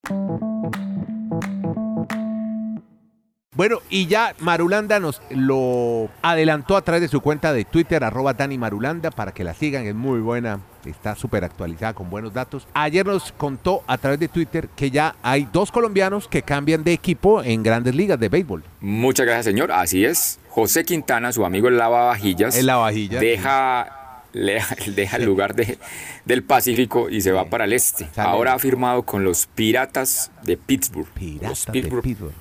Bueno, 3.58 3.80
y 3.90 4.06
ya 4.06 4.36
Marulanda 4.38 5.00
nos 5.00 5.20
lo 5.30 6.08
adelantó 6.22 6.76
a 6.76 6.82
través 6.82 7.02
de 7.02 7.08
su 7.08 7.20
cuenta 7.20 7.52
de 7.52 7.64
Twitter, 7.64 8.04
arroba 8.04 8.32
Dani 8.32 8.56
Marulanda, 8.56 9.10
para 9.10 9.32
que 9.32 9.42
la 9.42 9.52
sigan, 9.52 9.84
es 9.84 9.96
muy 9.96 10.20
buena 10.20 10.60
está 10.86 11.14
súper 11.14 11.44
actualizada 11.44 11.92
con 11.92 12.08
buenos 12.10 12.32
datos. 12.32 12.66
Ayer 12.74 13.04
nos 13.04 13.32
contó 13.32 13.82
a 13.86 13.98
través 13.98 14.20
de 14.20 14.28
Twitter 14.28 14.68
que 14.76 14.90
ya 14.90 15.16
hay 15.22 15.48
dos 15.52 15.70
colombianos 15.72 16.28
que 16.28 16.42
cambian 16.42 16.84
de 16.84 16.92
equipo 16.92 17.42
en 17.42 17.62
grandes 17.62 17.94
ligas 17.94 18.18
de 18.18 18.28
béisbol. 18.28 18.62
Muchas 18.80 19.26
gracias, 19.26 19.46
señor. 19.46 19.72
Así 19.72 20.04
es. 20.04 20.38
José 20.48 20.84
Quintana, 20.84 21.32
su 21.32 21.44
amigo 21.44 21.68
el 21.68 21.76
lavavajillas, 21.76 22.56
El 22.56 22.66
lavavajillas, 22.66 23.20
deja, 23.20 23.97
le- 24.32 24.62
deja 24.94 25.16
el 25.16 25.24
lugar 25.24 25.54
de- 25.54 25.78
del 26.24 26.42
Pacífico 26.42 27.08
y 27.10 27.20
se 27.20 27.32
va 27.32 27.44
para 27.46 27.64
el 27.64 27.72
este. 27.72 28.08
Ahora 28.16 28.54
ha 28.54 28.58
firmado 28.58 29.02
con 29.04 29.24
los 29.24 29.46
Piratas 29.46 30.30
de 30.42 30.56
Pittsburgh. 30.56 31.08
Piratas 31.08 31.66
de 31.66 31.82
Pittsburgh-. 31.82 32.32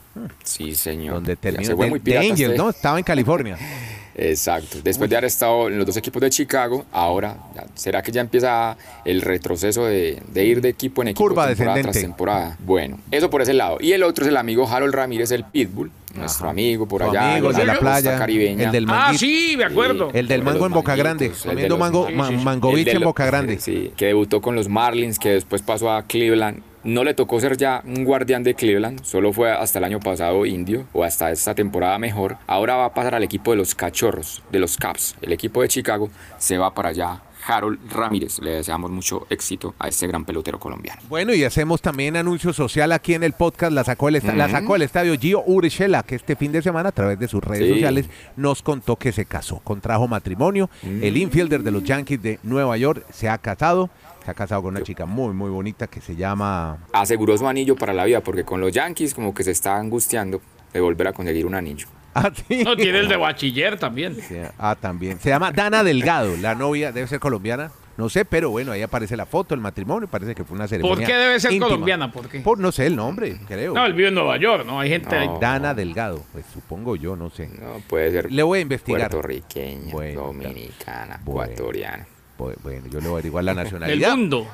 Sí, 0.43 0.75
señor. 0.75 1.15
Donde 1.15 1.35
terminó 1.35 1.75
se. 1.75 2.55
¿no? 2.57 2.69
Estaba 2.69 2.97
en 2.97 3.03
California. 3.03 3.57
Exacto. 4.17 4.79
Después 4.83 5.09
de 5.09 5.15
haber 5.15 5.25
estado 5.27 5.67
en 5.67 5.77
los 5.77 5.85
dos 5.85 5.95
equipos 5.97 6.21
de 6.21 6.29
Chicago, 6.29 6.85
ahora 6.91 7.37
ya- 7.55 7.65
será 7.75 8.01
que 8.01 8.11
ya 8.11 8.21
empieza 8.21 8.75
el 9.05 9.21
retroceso 9.21 9.85
de, 9.85 10.21
de 10.33 10.45
ir 10.45 10.61
de 10.61 10.69
equipo 10.69 11.01
en 11.03 11.09
equipo 11.09 11.23
Curva 11.29 11.47
temporada 11.47 11.75
descendente. 11.75 11.91
tras 11.91 12.01
temporada. 12.03 12.57
Bueno, 12.65 12.99
eso 13.11 13.29
por 13.29 13.41
ese 13.41 13.53
lado. 13.53 13.77
Y 13.79 13.91
el 13.91 14.03
otro 14.03 14.25
es 14.25 14.29
el 14.29 14.37
amigo 14.37 14.67
Harold 14.67 14.93
Ramírez, 14.93 15.31
el 15.31 15.43
Pitbull, 15.43 15.91
nuestro 16.15 16.49
amigo 16.49 16.87
por 16.87 17.03
allá 17.03 17.33
amigo, 17.33 17.53
de 17.53 17.63
la 17.65 17.77
playa, 17.77 18.17
caribeña. 18.17 18.65
el 18.65 18.71
del 18.71 18.85
Ah, 18.85 18.93
manguito. 19.11 19.19
sí, 19.19 19.53
me 19.55 19.65
acuerdo. 19.65 20.09
El 20.13 20.27
del 20.27 20.39
de 20.39 20.45
mango 20.45 20.65
en 20.65 20.73
Boca 20.73 20.95
Grande, 20.95 21.31
comiendo 21.45 21.77
mango, 21.77 22.07
sí, 22.07 22.13
sí, 22.27 22.35
mangovich 22.43 22.87
en 22.87 23.01
Boca 23.03 23.25
Grande. 23.27 23.59
Sí, 23.59 23.91
que 23.95 24.07
debutó 24.07 24.41
con 24.41 24.55
los 24.55 24.67
Marlins, 24.67 25.19
que 25.19 25.29
después 25.29 25.61
pasó 25.61 25.91
a 25.91 26.03
Cleveland. 26.03 26.61
No 26.87 27.03
le 27.03 27.13
tocó 27.13 27.37
ser 27.41 27.57
ya 27.57 27.83
un 27.85 28.05
guardián 28.05 28.43
de 28.43 28.55
Cleveland, 28.55 29.03
solo 29.03 29.33
fue 29.33 29.51
hasta 29.51 29.77
el 29.77 29.83
año 29.83 29.99
pasado 29.99 30.45
indio, 30.45 30.85
o 30.93 31.03
hasta 31.03 31.29
esta 31.31 31.53
temporada 31.53 31.99
mejor. 31.99 32.37
Ahora 32.47 32.77
va 32.77 32.85
a 32.85 32.93
pasar 32.93 33.13
al 33.13 33.23
equipo 33.23 33.51
de 33.51 33.57
los 33.57 33.75
Cachorros, 33.75 34.41
de 34.53 34.59
los 34.59 34.77
Caps. 34.77 35.17
El 35.21 35.33
equipo 35.33 35.61
de 35.61 35.67
Chicago 35.67 36.09
se 36.37 36.57
va 36.57 36.73
para 36.73 36.87
allá. 36.87 37.21
Harold 37.47 37.79
Ramírez, 37.91 38.39
le 38.39 38.51
deseamos 38.51 38.91
mucho 38.91 39.25
éxito 39.29 39.73
a 39.79 39.87
este 39.87 40.05
gran 40.07 40.25
pelotero 40.25 40.59
colombiano. 40.59 41.01
Bueno, 41.09 41.33
y 41.33 41.43
hacemos 41.43 41.81
también 41.81 42.17
anuncio 42.17 42.51
social 42.53 42.91
aquí 42.91 43.13
en 43.13 43.23
el 43.23 43.33
podcast. 43.33 43.71
La 43.71 43.83
sacó 43.83 44.09
el, 44.09 44.17
esta- 44.17 44.33
la 44.35 44.49
sacó 44.49 44.75
el 44.75 44.81
estadio 44.81 45.17
Gio 45.17 45.43
Urshela, 45.45 46.03
que 46.03 46.15
este 46.15 46.35
fin 46.35 46.51
de 46.51 46.61
semana 46.61 46.89
a 46.89 46.91
través 46.91 47.17
de 47.19 47.27
sus 47.27 47.43
redes 47.43 47.67
Sí. 47.67 47.73
sociales 47.73 48.09
nos 48.35 48.61
contó 48.61 48.95
que 48.97 49.11
se 49.11 49.25
casó, 49.25 49.59
contrajo 49.63 50.07
matrimonio. 50.07 50.69
El 50.83 51.17
infielder 51.17 51.63
de 51.63 51.71
los 51.71 51.83
Yankees 51.83 52.21
de 52.21 52.39
Nueva 52.43 52.77
York 52.77 53.05
se 53.11 53.29
ha 53.29 53.37
casado. 53.37 53.89
Se 54.25 54.31
ha 54.31 54.33
casado 54.33 54.61
con 54.61 54.75
una 54.75 54.83
chica 54.83 55.05
muy, 55.05 55.33
muy 55.33 55.49
bonita 55.49 55.87
que 55.87 56.01
se 56.01 56.15
llama... 56.15 56.79
Aseguró 56.91 57.37
su 57.37 57.47
anillo 57.47 57.75
para 57.77 57.93
la 57.93 58.03
vida, 58.03 58.19
porque 58.21 58.43
con 58.43 58.59
los 58.59 58.73
Yankees 58.73 59.13
como 59.13 59.33
que 59.33 59.43
se 59.45 59.51
está 59.51 59.77
angustiando 59.77 60.41
de 60.73 60.81
volver 60.81 61.07
a 61.07 61.13
conseguir 61.13 61.45
un 61.45 61.55
anillo. 61.55 61.87
Ah, 62.25 62.31
sí. 62.47 62.63
No, 62.63 62.75
tiene 62.75 62.99
el 62.99 63.07
de 63.07 63.15
bachiller 63.17 63.77
también. 63.77 64.15
Sí, 64.15 64.35
Ah, 64.57 64.75
también. 64.79 65.19
Se 65.19 65.29
llama 65.29 65.51
Dana 65.51 65.83
Delgado, 65.83 66.35
la 66.37 66.55
novia, 66.55 66.91
debe 66.91 67.07
ser 67.07 67.19
colombiana. 67.19 67.71
No 67.97 68.09
sé, 68.09 68.25
pero 68.25 68.51
bueno, 68.51 68.71
ahí 68.73 68.83
aparece 68.83 69.17
la 69.17 69.25
foto, 69.25 69.55
el 69.55 69.59
matrimonio, 69.61 70.07
parece 70.07 70.35
que 70.35 70.43
fue 70.43 70.55
una 70.55 70.67
ceremonia. 70.67 71.05
qué 71.07 71.13
debe 71.15 71.39
ser 71.39 71.51
íntima. 71.51 71.65
colombiana? 71.67 72.11
¿Por 72.11 72.29
qué? 72.29 72.41
Por, 72.41 72.59
no 72.59 72.71
sé 72.71 72.85
el 72.85 72.95
nombre, 72.95 73.39
creo. 73.47 73.73
No, 73.73 73.83
él 73.87 73.93
vive 73.93 74.09
en 74.09 74.13
Nueva 74.13 74.37
York, 74.37 74.65
¿no? 74.67 74.79
Hay 74.79 74.89
gente 74.89 75.15
ahí. 75.15 75.27
Dana 75.41 75.73
Delgado, 75.73 76.23
pues 76.31 76.45
supongo 76.53 76.95
yo, 76.95 77.15
no 77.15 77.31
sé. 77.31 77.47
No 77.59 77.81
puede 77.87 78.11
ser 78.11 78.31
Le 78.31 78.43
voy 78.43 78.59
a 78.59 78.61
investigar. 78.61 79.09
puertorriqueña, 79.09 79.91
Bueno, 79.91 80.21
dominicana, 80.25 81.19
bueno. 81.25 81.43
ecuatoriana. 81.51 82.05
Bu- 82.37 82.53
Bueno, 82.61 82.85
yo 82.87 82.99
le 82.99 83.07
voy 83.07 83.15
a 83.15 83.19
averiguar 83.19 83.43
la 83.43 83.51
El 83.53 83.57
nacionalidad. 83.57 84.15
mundo. 84.15 84.47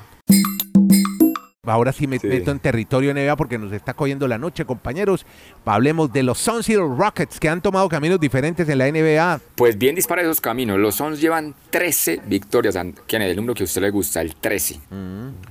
Ahora 1.66 1.92
sí 1.92 2.06
me 2.06 2.18
Sí. 2.18 2.26
meto 2.26 2.50
en 2.50 2.58
territorio 2.60 3.10
NBA 3.14 3.36
porque 3.36 3.58
nos 3.58 3.72
está 3.72 3.94
cogiendo 3.94 4.28
la 4.28 4.38
noche, 4.38 4.64
compañeros. 4.64 5.26
Hablemos 5.64 6.12
de 6.12 6.22
los 6.22 6.38
Sun 6.38 6.62
Zero 6.62 6.94
Rockets 6.96 7.40
que 7.40 7.48
han 7.48 7.60
tomado 7.62 7.88
caminos 7.88 8.20
diferentes 8.20 8.68
en 8.68 8.78
la 8.78 8.86
NBA. 8.88 9.40
Pues 9.56 9.78
bien 9.78 9.94
dispara 9.94 10.22
esos 10.22 10.40
caminos. 10.40 10.78
Los 10.78 10.96
Suns 10.96 11.20
llevan 11.20 11.54
13 11.70 12.20
victorias. 12.26 12.76
¿Quién 13.06 13.22
es 13.22 13.30
el 13.30 13.36
número 13.36 13.54
que 13.54 13.62
a 13.62 13.66
usted 13.66 13.80
le 13.82 13.90
gusta? 13.90 14.20
El 14.20 14.34
13. 14.36 14.80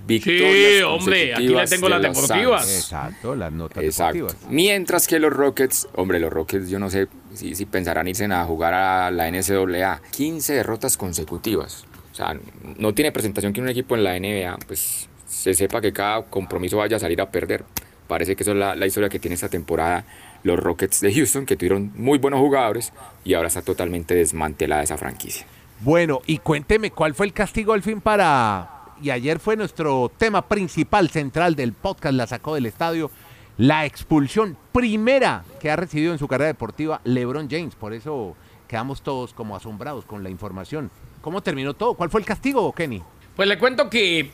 Victorias 0.06 0.78
Sí, 0.78 0.82
hombre, 0.84 1.34
aquí 1.34 1.48
le 1.48 1.66
tengo 1.66 1.88
de 1.88 2.00
las 2.00 2.02
los 2.04 2.28
deportivas. 2.28 2.66
Suns. 2.66 2.78
Exacto, 2.78 3.36
las 3.36 3.52
notas 3.52 3.84
Exacto. 3.84 4.14
deportivas. 4.18 4.52
Mientras 4.52 5.08
que 5.08 5.20
los 5.20 5.34
Rockets, 5.34 5.88
hombre, 5.96 6.20
los 6.20 6.32
Rockets, 6.32 6.70
yo 6.70 6.80
no 6.80 6.90
sé 6.90 7.08
si, 7.34 7.56
si 7.56 7.66
pensarán 7.66 8.08
irse 8.08 8.26
a 8.26 8.46
jugar 8.46 8.74
a 8.74 9.12
la 9.12 9.28
NCAA. 9.30 10.02
15 10.12 10.54
derrotas 10.54 10.98
consecutivas. 10.98 11.86
O 12.12 12.16
sea, 12.16 12.38
no 12.78 12.94
tiene 12.94 13.12
presentación 13.12 13.54
que 13.54 13.62
un 13.62 13.70
equipo 13.70 13.96
en 13.96 14.04
la 14.04 14.16
NBA, 14.20 14.58
pues 14.68 15.10
se 15.34 15.54
sepa 15.54 15.82
que 15.82 15.92
cada 15.92 16.24
compromiso 16.24 16.78
vaya 16.78 16.98
a 16.98 17.00
salir 17.00 17.20
a 17.22 17.32
perder. 17.32 17.66
Parece 18.08 18.36
que 18.36 18.44
esa 18.44 18.52
es 18.52 18.58
la, 18.58 18.76
la 18.76 18.86
historia 18.86 19.10
que 19.10 19.20
tiene 19.20 19.36
esta 19.36 19.50
temporada 19.50 20.06
los 20.44 20.60
Rockets 20.60 21.02
de 21.02 21.14
Houston, 21.14 21.46
que 21.46 21.56
tuvieron 21.56 21.92
muy 21.96 22.20
buenos 22.20 22.40
jugadores 22.40 22.94
y 23.24 23.34
ahora 23.34 23.48
está 23.48 23.62
totalmente 23.62 24.14
desmantelada 24.14 24.84
esa 24.84 24.98
franquicia. 24.98 25.46
Bueno, 25.80 26.22
y 26.26 26.38
cuénteme 26.38 26.92
cuál 26.92 27.14
fue 27.14 27.26
el 27.26 27.34
castigo 27.34 27.74
al 27.74 27.82
fin 27.82 28.02
para. 28.02 28.70
Y 29.02 29.10
ayer 29.10 29.40
fue 29.40 29.58
nuestro 29.58 30.12
tema 30.18 30.48
principal, 30.48 31.10
central 31.10 31.56
del 31.56 31.74
podcast, 31.74 32.14
la 32.14 32.28
sacó 32.28 32.56
del 32.56 32.66
estadio. 32.66 33.10
La 33.58 33.86
expulsión 33.86 34.58
primera 34.72 35.44
que 35.60 35.70
ha 35.70 35.76
recibido 35.76 36.14
en 36.14 36.20
su 36.20 36.28
carrera 36.28 36.48
deportiva 36.48 37.02
LeBron 37.04 37.50
James. 37.50 37.76
Por 37.76 37.94
eso 37.94 38.36
quedamos 38.68 39.02
todos 39.02 39.34
como 39.34 39.56
asombrados 39.56 40.06
con 40.06 40.24
la 40.24 40.30
información. 40.30 40.90
¿Cómo 41.22 41.42
terminó 41.42 41.74
todo? 41.74 41.94
¿Cuál 41.96 42.10
fue 42.10 42.22
el 42.22 42.26
castigo, 42.26 42.72
Kenny? 42.72 43.04
Pues 43.36 43.48
le 43.48 43.58
cuento 43.58 43.90
que 43.90 44.32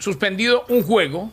suspendido 0.00 0.64
un 0.68 0.82
juego 0.82 1.30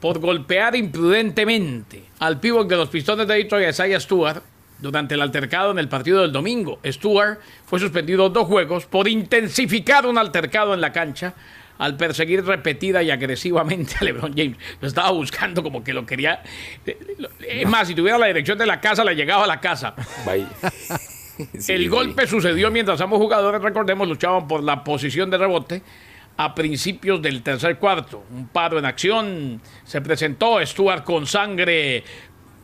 por 0.00 0.18
golpear 0.18 0.76
imprudentemente 0.76 2.04
al 2.20 2.38
pívot 2.40 2.68
de 2.68 2.76
los 2.76 2.88
Pistones 2.88 3.26
de 3.26 3.34
Detroit, 3.34 3.68
Isaiah 3.68 4.00
Stewart, 4.00 4.42
durante 4.78 5.14
el 5.14 5.20
altercado 5.20 5.72
en 5.72 5.78
el 5.78 5.88
partido 5.88 6.22
del 6.22 6.32
domingo. 6.32 6.78
Stewart 6.86 7.38
fue 7.66 7.78
suspendido 7.78 8.30
dos 8.30 8.46
juegos 8.46 8.86
por 8.86 9.08
intensificar 9.08 10.06
un 10.06 10.16
altercado 10.16 10.72
en 10.72 10.80
la 10.80 10.92
cancha 10.92 11.34
al 11.78 11.96
perseguir 11.96 12.44
repetida 12.44 13.02
y 13.02 13.10
agresivamente 13.10 13.96
a 14.00 14.04
LeBron 14.04 14.34
James. 14.36 14.56
Lo 14.80 14.88
estaba 14.88 15.10
buscando 15.10 15.62
como 15.62 15.82
que 15.82 15.92
lo 15.92 16.04
quería... 16.06 16.42
Es 17.46 17.68
más, 17.68 17.88
si 17.88 17.94
tuviera 17.94 18.18
la 18.18 18.26
dirección 18.26 18.58
de 18.58 18.66
la 18.66 18.80
casa, 18.80 19.04
le 19.04 19.14
llegaba 19.14 19.44
a 19.44 19.46
la 19.46 19.60
casa. 19.60 19.94
Bye. 20.24 20.46
Sí, 21.58 21.72
El 21.72 21.88
golpe 21.88 22.26
sucedió 22.26 22.70
mientras 22.70 23.00
ambos 23.00 23.18
jugadores, 23.18 23.62
recordemos, 23.62 24.06
luchaban 24.06 24.46
por 24.46 24.62
la 24.62 24.84
posición 24.84 25.30
de 25.30 25.38
rebote 25.38 25.82
a 26.40 26.54
principios 26.54 27.20
del 27.20 27.42
tercer 27.42 27.76
cuarto. 27.76 28.24
Un 28.30 28.48
paro 28.48 28.78
en 28.78 28.86
acción 28.86 29.60
se 29.84 30.00
presentó. 30.00 30.64
Stuart 30.64 31.04
con 31.04 31.26
sangre 31.26 32.02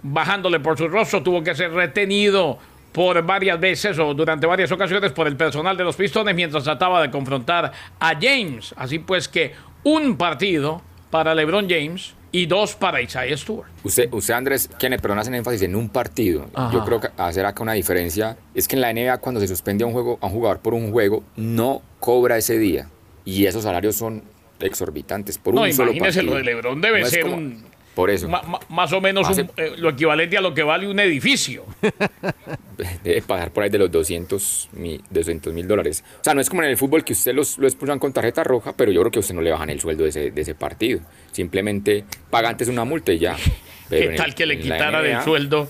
bajándole 0.03 0.61
por 0.61 0.79
su 0.79 0.89
rostro 0.89 1.23
tuvo 1.23 1.43
que 1.43 1.55
ser 1.55 1.73
retenido 1.73 2.59
por 2.91 3.21
varias 3.27 3.61
veces 3.61 3.99
o 3.99 4.15
durante 4.15 4.47
varias 4.47 4.73
ocasiones 4.73 5.13
por 5.13 5.27
el 5.27 5.37
personal 5.37 5.77
de 5.77 5.85
los 5.85 5.95
Pistones 5.95 6.35
mientras 6.35 6.65
trataba 6.65 7.03
de 7.03 7.11
confrontar 7.11 7.71
a 8.01 8.15
James. 8.19 8.75
Así 8.79 8.99
pues 8.99 9.29
que 9.29 9.53
un 9.85 10.17
partido 10.17 10.81
para 11.11 11.35
LeBron 11.35 11.69
James 11.69 12.15
y 12.33 12.47
dos 12.47 12.75
para 12.77 13.03
Isaiah 13.03 13.37
Stewart. 13.37 13.69
Usted, 13.85 14.09
usted 14.11 14.33
Andrés, 14.33 14.71
quienes 14.79 15.03
perdón 15.03 15.19
hacen 15.19 15.35
énfasis 15.35 15.61
en 15.61 15.77
un 15.77 15.91
partido. 15.91 16.47
Ajá. 16.55 16.73
Yo 16.73 16.83
creo 16.83 17.01
que 17.01 17.09
hacer 17.19 17.45
acá 17.45 17.63
una 17.63 17.75
diferencia 17.75 18.39
es 18.55 18.69
que 18.69 18.77
en 18.77 18.81
la 18.81 18.91
NBA 18.91 19.19
cuando 19.19 19.39
se 19.39 19.49
suspende 19.49 19.85
a 19.85 19.87
un 19.87 19.93
juego 19.93 20.19
a 20.23 20.29
un 20.29 20.33
jugador 20.33 20.61
por 20.61 20.73
un 20.73 20.93
juego 20.93 21.25
no 21.37 21.83
cobra 22.01 22.39
ese 22.39 22.57
día 22.57 22.89
y 23.27 23.45
esos 23.45 23.65
salarios 23.65 23.95
son 23.97 24.23
exorbitantes 24.61 25.37
por 25.37 25.53
No, 25.55 25.61
un 25.63 25.73
solo 25.75 25.91
imagínese 25.93 26.21
partido. 26.21 26.33
lo 26.33 26.39
de 26.39 26.45
LeBron 26.45 26.81
debe 26.81 27.01
No 27.01 27.07
ser 27.07 27.21
como- 27.23 27.37
un 27.37 27.77
por 27.95 28.11
eso 28.11 28.29
Ma- 28.29 28.43
ma- 28.43 28.61
más 28.69 28.93
o 28.93 29.01
menos 29.01 29.27
un- 29.31 29.51
eh, 29.57 29.73
lo 29.79 29.89
equivalente 29.91 30.37
a 30.37 30.43
lo 30.43 30.53
que 30.53 30.63
vale 30.63 30.87
un 30.87 31.01
edificio. 31.01 31.65
debe 33.03 33.23
pasar 33.23 33.51
por 33.53 33.63
ahí 33.65 33.71
de 33.71 33.79
los 33.79 33.91
200 33.91 34.69
mil 34.75 35.67
dólares. 35.67 36.05
O 36.21 36.25
sea, 36.25 36.35
no 36.35 36.41
es 36.43 36.51
como 36.51 36.63
en 36.63 36.69
el 36.71 36.77
fútbol 36.77 37.05
que 37.05 37.15
usted 37.15 37.35
los, 37.35 37.57
lo 37.59 37.67
expulsan 37.67 37.99
con 37.99 38.13
tarjeta 38.13 38.45
roja, 38.45 38.75
pero 38.77 38.93
yo 38.93 39.01
creo 39.01 39.11
que 39.11 39.19
a 39.19 39.21
usted 39.21 39.35
no 39.35 39.41
le 39.41 39.51
bajan 39.51 39.71
el 39.71 39.81
sueldo 39.81 40.03
de 40.05 40.11
ese, 40.11 40.31
de 40.31 40.43
ese 40.43 40.55
partido. 40.55 41.01
Simplemente 41.33 42.05
paga 42.31 42.51
antes 42.51 42.69
una 42.69 42.85
multa 42.85 43.13
y 43.13 43.19
ya. 43.19 43.35
Pero 43.89 44.11
¿Qué 44.11 44.17
tal 44.17 44.29
el- 44.31 44.35
que 44.35 44.47
le 44.47 44.59
quitara 44.59 45.01
del 45.01 45.23
sueldo 45.23 45.69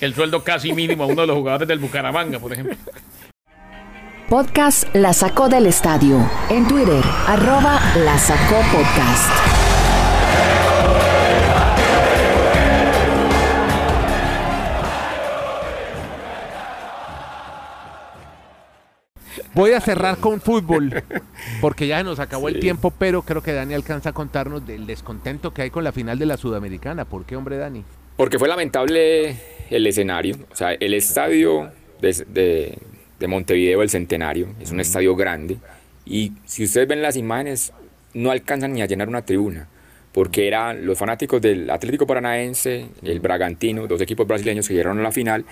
el 0.00 0.14
sueldo 0.14 0.42
casi 0.42 0.72
mínimo 0.72 1.04
a 1.04 1.06
uno 1.06 1.20
de 1.20 1.26
los 1.28 1.36
jugadores 1.36 1.68
del 1.68 1.78
Bucaramanga, 1.78 2.40
por 2.40 2.52
ejemplo? 2.52 2.76
Podcast 4.32 4.84
La 4.94 5.12
Sacó 5.12 5.50
del 5.50 5.66
Estadio. 5.66 6.26
En 6.48 6.66
Twitter, 6.66 7.04
arroba 7.26 7.78
La 7.96 8.16
Sacó 8.16 8.62
Podcast. 8.72 9.30
Voy 19.52 19.72
a 19.72 19.80
cerrar 19.82 20.16
con 20.16 20.40
fútbol 20.40 21.04
porque 21.60 21.86
ya 21.86 21.98
se 21.98 22.04
nos 22.04 22.18
acabó 22.18 22.48
el 22.48 22.58
tiempo, 22.58 22.90
pero 22.90 23.20
creo 23.20 23.42
que 23.42 23.52
Dani 23.52 23.74
alcanza 23.74 24.08
a 24.08 24.12
contarnos 24.14 24.66
del 24.66 24.86
descontento 24.86 25.52
que 25.52 25.60
hay 25.60 25.70
con 25.70 25.84
la 25.84 25.92
final 25.92 26.18
de 26.18 26.24
la 26.24 26.38
Sudamericana. 26.38 27.04
¿Por 27.04 27.26
qué, 27.26 27.36
hombre, 27.36 27.58
Dani? 27.58 27.84
Porque 28.16 28.38
fue 28.38 28.48
lamentable 28.48 29.36
el 29.68 29.86
escenario. 29.86 30.36
O 30.50 30.56
sea, 30.56 30.72
el 30.72 30.94
estadio 30.94 31.70
de, 32.00 32.24
de- 32.30 32.91
de 33.22 33.28
Montevideo, 33.28 33.82
el 33.82 33.88
Centenario, 33.88 34.48
es 34.60 34.70
un 34.70 34.80
estadio 34.80 35.16
grande. 35.16 35.56
Y 36.04 36.32
si 36.44 36.64
ustedes 36.64 36.88
ven 36.88 37.00
las 37.00 37.16
imágenes, 37.16 37.72
no 38.14 38.30
alcanzan 38.30 38.72
ni 38.72 38.82
a 38.82 38.86
llenar 38.86 39.08
una 39.08 39.24
tribuna. 39.24 39.68
Porque 40.12 40.46
eran 40.46 40.84
los 40.84 40.98
fanáticos 40.98 41.40
del 41.40 41.70
Atlético 41.70 42.06
Paranaense, 42.06 42.88
el 43.02 43.20
Bragantino, 43.20 43.86
dos 43.86 44.00
equipos 44.00 44.26
brasileños 44.26 44.68
que 44.68 44.74
llegaron 44.74 44.98
a 44.98 45.02
la 45.02 45.12
final. 45.12 45.46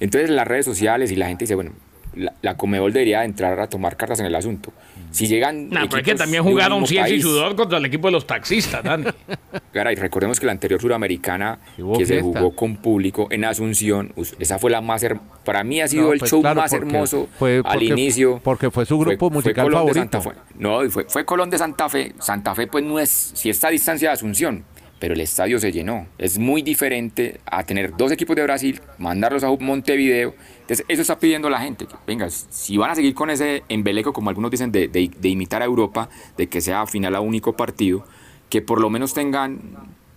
Entonces, 0.00 0.28
en 0.28 0.36
las 0.36 0.46
redes 0.46 0.66
sociales 0.66 1.10
y 1.10 1.16
la 1.16 1.28
gente 1.28 1.44
dice, 1.44 1.54
bueno, 1.54 1.72
la, 2.14 2.32
la 2.42 2.56
Comebol 2.56 2.92
debería 2.92 3.24
entrar 3.24 3.58
a 3.60 3.68
tomar 3.68 3.96
cartas 3.96 4.20
en 4.20 4.26
el 4.26 4.34
asunto. 4.34 4.72
Si 5.10 5.26
llegan. 5.26 5.68
No, 5.68 5.80
pero 5.88 5.98
es 5.98 6.02
que 6.04 6.14
también 6.14 6.42
de 6.44 6.50
jugaron 6.50 6.86
ciencia 6.86 7.14
y 7.14 7.20
sudor 7.20 7.54
contra 7.54 7.78
el 7.78 7.84
equipo 7.84 8.08
de 8.08 8.12
los 8.12 8.26
taxistas, 8.26 8.82
Dani. 8.82 9.04
Garay, 9.74 9.94
recordemos 9.96 10.40
que 10.40 10.46
la 10.46 10.52
anterior 10.52 10.80
suramericana 10.80 11.58
que 11.98 12.06
se 12.06 12.20
jugó 12.22 12.54
con 12.56 12.76
público 12.76 13.28
en 13.30 13.44
Asunción, 13.44 14.12
esa 14.38 14.58
fue 14.58 14.70
la 14.70 14.80
más 14.80 15.02
her- 15.02 15.20
para 15.44 15.64
mí 15.64 15.80
ha 15.80 15.88
sido 15.88 16.04
No, 16.06 16.12
el 16.12 16.18
pues 16.18 16.30
show 16.30 16.40
claro, 16.40 16.60
más 16.62 16.72
hermoso 16.72 17.28
fue- 17.38 17.56
al 17.56 17.62
porque- 17.62 17.84
inicio. 17.86 18.40
porque 18.42 18.70
fue 18.70 18.86
su 18.86 18.98
grupo 18.98 19.28
musical 19.30 19.64
Colón 19.66 19.86
de 19.86 19.92
favorito. 19.94 20.18
Santa 20.22 20.30
Fe. 20.30 20.36
No, 20.58 20.84
y 20.84 20.88
fue, 20.90 21.04
fue 21.08 21.24
Colón 21.24 21.50
de 21.50 21.58
Santa 21.58 21.88
Fe. 21.88 22.14
Santa 22.18 22.54
Fe 22.54 22.66
pues 22.66 22.84
no 22.84 22.98
es, 22.98 23.10
si 23.34 23.50
está 23.50 23.68
a 23.68 23.70
distancia 23.70 24.08
de 24.08 24.14
Asunción, 24.14 24.64
pero 25.02 25.14
el 25.14 25.20
estadio 25.20 25.58
se 25.58 25.72
llenó. 25.72 26.06
Es 26.16 26.38
muy 26.38 26.62
diferente 26.62 27.40
a 27.44 27.64
tener 27.64 27.96
dos 27.96 28.12
equipos 28.12 28.36
de 28.36 28.44
Brasil, 28.44 28.80
mandarlos 28.98 29.42
a 29.42 29.48
Montevideo. 29.50 30.32
Entonces 30.60 30.86
eso 30.86 31.02
está 31.02 31.18
pidiendo 31.18 31.50
la 31.50 31.58
gente. 31.58 31.86
que, 31.86 31.94
venga, 32.06 32.30
si 32.30 32.76
van 32.76 32.92
a 32.92 32.94
seguir 32.94 33.12
con 33.12 33.28
ese 33.28 33.64
embeleco, 33.68 34.12
como 34.12 34.30
algunos 34.30 34.52
dicen, 34.52 34.70
de, 34.70 34.86
de- 34.86 35.10
de 35.18 35.28
imitar 35.28 35.60
a 35.60 35.64
Europa, 35.64 36.08
de 36.36 36.46
que 36.46 36.60
sea 36.60 36.86
final 36.86 37.16
a 37.16 37.20
único 37.20 37.56
partido, 37.56 38.06
que 38.48 38.62
por 38.62 38.80
lo 38.80 38.90
menos 38.90 39.12
tengan 39.12 39.58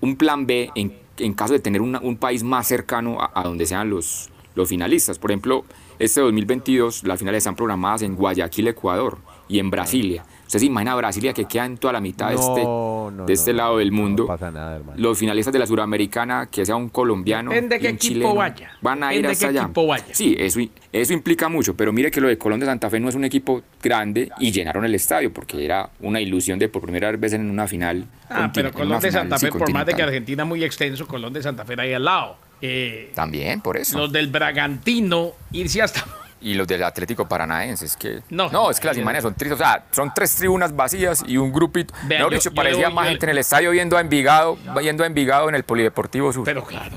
un 0.02 0.18
plan 0.18 0.46
B 0.46 0.70
en, 0.76 0.94
en 1.18 1.34
caso 1.34 1.54
de 1.54 1.60
tener 1.62 1.82
una- 1.82 2.00
un 2.02 2.18
país 2.18 2.44
más 2.44 2.68
cercano 2.68 3.20
a, 3.20 3.32
a 3.34 3.42
donde 3.44 3.66
sean 3.66 3.90
los, 3.90 4.30
los 4.54 4.70
finalistas. 4.70 5.18
Por 5.18 5.32
ejemplo, 5.32 5.66
este 5.98 6.22
2022 6.22 7.06
las 7.06 7.18
finales 7.18 7.40
están 7.40 7.56
programadas 7.56 8.04
en 8.04 8.16
Guayaquil, 8.16 8.68
Ecuador 8.68 9.18
y 9.48 9.58
en 9.58 9.72
Brasilia. 9.72 10.26
Usted 10.46 10.60
se 10.60 10.66
imagina 10.66 10.96
Brasilia 10.96 11.34
que 11.34 11.46
queda 11.46 11.66
en 11.66 11.78
toda 11.78 11.94
la 11.94 12.02
mitad 12.02 12.30
de 12.30 12.36
este, 12.36 12.64
No, 12.64 13.12
de 13.26 13.34
este 13.34 13.52
no, 13.52 13.58
lado 13.58 13.78
del 13.80 13.92
mundo. 13.92 14.24
No 14.24 14.28
pasa 14.28 14.52
nada, 14.52 14.76
hermano. 14.76 14.94
Los 15.02 15.18
finalistas 15.18 15.52
de 15.52 15.60
la 15.60 15.66
Suramericana, 15.68 16.48
que 16.52 16.66
sea 16.66 16.76
un 16.76 16.90
colombiano 16.90 17.50
Depende 17.52 17.78
un 17.78 17.86
equipo 17.86 17.98
chileno, 18.00 18.36
vaya. 18.36 18.72
van 18.82 19.04
a 19.04 19.14
ir 19.14 19.26
hasta 19.26 19.46
qué 19.46 19.50
allá. 19.50 19.62
equipo 19.64 19.88
vaya. 19.88 20.06
Sí, 20.12 20.36
eso, 20.38 20.60
eso 20.92 21.14
implica 21.14 21.50
mucho, 21.50 21.76
pero 21.76 21.92
mire 21.92 22.12
que 22.12 22.22
lo 22.22 22.28
de 22.28 22.38
Colón 22.38 22.60
de 22.60 22.68
Santa 22.68 22.90
Fe 22.90 23.00
no 23.00 23.10
es 23.10 23.16
un 23.16 23.24
equipo 23.26 23.64
grande 23.82 24.30
y 24.40 24.52
llenaron 24.52 24.86
el 24.86 24.94
estadio 24.96 25.34
porque 25.34 25.66
era 25.66 25.90
una 26.02 26.22
ilusión 26.22 26.60
de 26.60 26.70
por 26.70 26.84
primera 26.84 27.12
vez 27.12 27.34
en 27.34 27.50
una 27.50 27.68
final. 27.68 28.06
Ah, 28.30 28.52
pero 28.54 28.72
Colón 28.72 29.00
de 29.00 29.12
Santa 29.12 29.38
sí, 29.40 29.48
Fe, 29.48 29.52
por 29.52 29.72
más 29.72 29.86
de 29.86 29.94
que. 29.94 30.04
Argentina 30.04 30.44
es 30.44 30.50
muy 30.50 30.64
extenso, 30.64 31.08
Colón 31.08 31.34
de 31.34 31.42
Santa 31.42 31.66
Fe 31.66 31.74
era 31.74 31.84
ahí 31.84 31.94
al 31.94 32.06
lado. 32.06 32.38
Eh, 32.62 33.12
También, 33.16 33.62
por 33.62 33.78
eso. 33.78 33.98
los 33.98 34.12
del 34.12 34.28
Bragantino, 34.28 35.32
irse 35.52 35.82
hasta... 35.82 36.06
Y 36.46 36.54
los 36.54 36.68
del 36.68 36.84
Atlético 36.84 37.28
Paranaense, 37.28 37.86
es 37.86 37.98
que. 37.98 38.22
No. 38.30 38.50
No, 38.52 38.70
es 38.70 38.80
que 38.80 38.86
las 38.86 38.98
imágenes 38.98 39.24
son 39.24 39.34
tristes. 39.34 39.60
O 39.60 39.64
sea, 39.64 39.84
son 39.92 40.12
tres 40.14 40.36
tribunas 40.36 40.76
vacías 40.76 41.24
y 41.28 41.38
un 41.38 41.52
grupito. 41.52 41.94
Vea, 42.04 42.20
Mejor 42.20 42.34
yo- 42.34 42.38
dicho, 42.38 42.54
parecía 42.54 42.90
más 42.92 43.06
yo- 43.06 43.10
gente 43.12 43.26
en 43.26 43.30
el 43.32 43.38
estadio 43.40 43.72
viendo 43.72 43.98
a 43.98 44.02
Envigado, 44.02 44.56
viendo 44.80 45.04
a 45.04 45.08
Envigado 45.08 45.50
en 45.50 45.56
el 45.56 45.64
Polideportivo 45.64 46.32
Sur. 46.32 46.46
Pero 46.46 46.64
claro. 46.64 46.96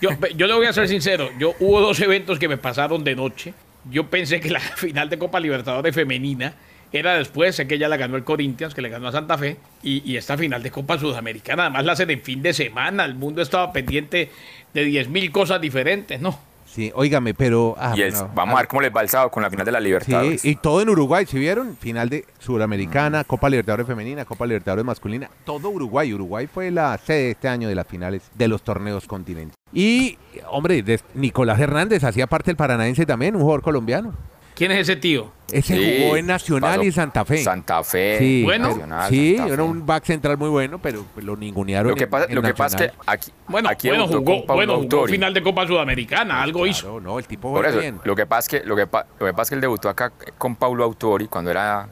Yo, 0.00 0.10
yo 0.34 0.46
le 0.46 0.54
voy 0.54 0.66
a 0.66 0.72
ser 0.72 0.88
sincero, 0.88 1.28
yo 1.38 1.54
hubo 1.60 1.80
dos 1.80 2.00
eventos 2.00 2.38
que 2.38 2.48
me 2.48 2.56
pasaron 2.56 3.04
de 3.04 3.14
noche. 3.14 3.52
Yo 3.90 4.06
pensé 4.08 4.40
que 4.40 4.48
la 4.50 4.58
final 4.76 5.10
de 5.10 5.18
Copa 5.18 5.38
Libertadores 5.38 5.94
femenina 5.94 6.54
era 6.92 7.14
después, 7.14 7.54
sé 7.54 7.66
que 7.68 7.76
ya 7.78 7.88
la 7.88 7.96
ganó 7.98 8.16
el 8.16 8.24
Corinthians, 8.24 8.74
que 8.74 8.80
le 8.82 8.88
ganó 8.88 9.08
a 9.08 9.12
Santa 9.12 9.36
Fe, 9.38 9.58
y, 9.82 10.02
y 10.10 10.16
esta 10.16 10.36
final 10.38 10.62
de 10.62 10.70
Copa 10.70 10.98
Sudamericana, 10.98 11.64
además 11.64 11.84
la 11.84 11.92
hacen 11.92 12.10
en 12.10 12.22
fin 12.22 12.40
de 12.42 12.52
semana, 12.54 13.04
el 13.04 13.14
mundo 13.14 13.42
estaba 13.42 13.70
pendiente 13.72 14.30
de 14.74 14.86
10.000 14.86 15.30
cosas 15.30 15.60
diferentes, 15.60 16.20
¿no? 16.20 16.38
Sí, 16.72 16.90
óigame, 16.94 17.34
pero... 17.34 17.74
ah, 17.78 17.94
y 17.94 18.02
vamos 18.34 18.54
a 18.54 18.58
ver 18.60 18.66
cómo 18.66 18.80
les 18.80 18.90
va 18.90 19.02
el 19.02 19.08
sábado 19.10 19.30
con 19.30 19.42
la 19.42 19.50
final 19.50 19.66
de 19.66 19.72
la 19.72 19.78
Sí, 19.78 19.84
Libertadores. 19.84 20.44
y 20.44 20.56
todo 20.56 20.80
en 20.80 20.88
Uruguay, 20.88 21.26
¿sí 21.26 21.38
vieron? 21.38 21.76
Final 21.76 22.08
de 22.08 22.24
Suramericana, 22.38 23.24
Copa 23.24 23.50
Libertadores 23.50 23.86
Femenina, 23.86 24.24
Copa 24.24 24.46
Libertadores 24.46 24.82
Masculina, 24.84 25.28
todo 25.44 25.68
Uruguay. 25.68 26.14
Uruguay 26.14 26.46
fue 26.46 26.70
la 26.70 26.96
sede 26.96 27.32
este 27.32 27.48
año 27.48 27.68
de 27.68 27.74
las 27.74 27.86
finales 27.86 28.22
de 28.34 28.48
los 28.48 28.62
torneos 28.62 29.06
continentales. 29.06 29.54
Y, 29.74 30.16
hombre, 30.50 30.82
Nicolás 31.14 31.60
Hernández 31.60 32.04
hacía 32.04 32.26
parte 32.26 32.50
del 32.50 32.56
Paranaense 32.56 33.04
también, 33.04 33.36
un 33.36 33.42
jugador 33.42 33.60
colombiano. 33.62 34.14
¿Quién 34.54 34.70
es 34.72 34.80
ese 34.80 34.96
tío? 34.96 35.32
Ese 35.50 35.74
Sí, 35.76 36.02
jugó 36.04 36.16
en 36.16 36.26
Nacional 36.26 36.70
pasó 36.76 36.82
y 36.84 36.92
Santa 36.92 37.24
Fe. 37.24 37.42
Santa 37.44 37.82
Fe. 37.84 38.18
Sí, 38.18 38.42
Bueno. 38.42 38.68
Nacional, 38.68 39.10
sí, 39.10 39.36
Santa 39.36 39.52
era 39.54 39.62
un 39.64 39.84
back 39.86 40.04
central 40.04 40.38
muy 40.38 40.48
bueno, 40.48 40.78
pero 40.80 41.04
lo 41.16 41.36
ningunearon. 41.36 41.90
Lo 41.90 41.96
que 41.96 42.06
pasa, 42.06 42.26
en 42.28 42.34
lo 42.34 42.42
que 42.42 42.54
pasa 42.54 42.84
es 42.84 42.90
que 42.92 42.98
aquí, 43.06 43.30
Bueno, 43.48 43.68
aquí 43.68 43.88
bueno, 43.88 44.06
jugó, 44.08 44.44
bueno, 44.46 44.72
jugó 44.74 44.82
Autori. 44.84 45.12
final 45.12 45.34
de 45.34 45.42
Copa 45.42 45.66
Sudamericana, 45.66 46.42
algo 46.42 46.66
hizo. 46.66 47.00
No, 47.00 47.18
el 47.18 47.26
tipo 47.26 47.52
Por 47.52 47.66
eso, 47.66 47.78
bien. 47.78 48.00
lo 48.04 48.16
que 48.16 48.24
pasa 48.26 48.40
es 48.56 48.62
que 48.62 48.66
lo 48.68 48.76
que, 48.76 48.82
lo 49.20 49.26
que 49.26 49.32
pasa 49.32 49.42
es 49.42 49.48
que 49.50 49.54
él 49.56 49.60
debutó 49.60 49.88
acá 49.90 50.10
con 50.38 50.56
Paulo 50.56 50.84
Autori 50.84 51.26
cuando 51.28 51.50
era 51.50 51.88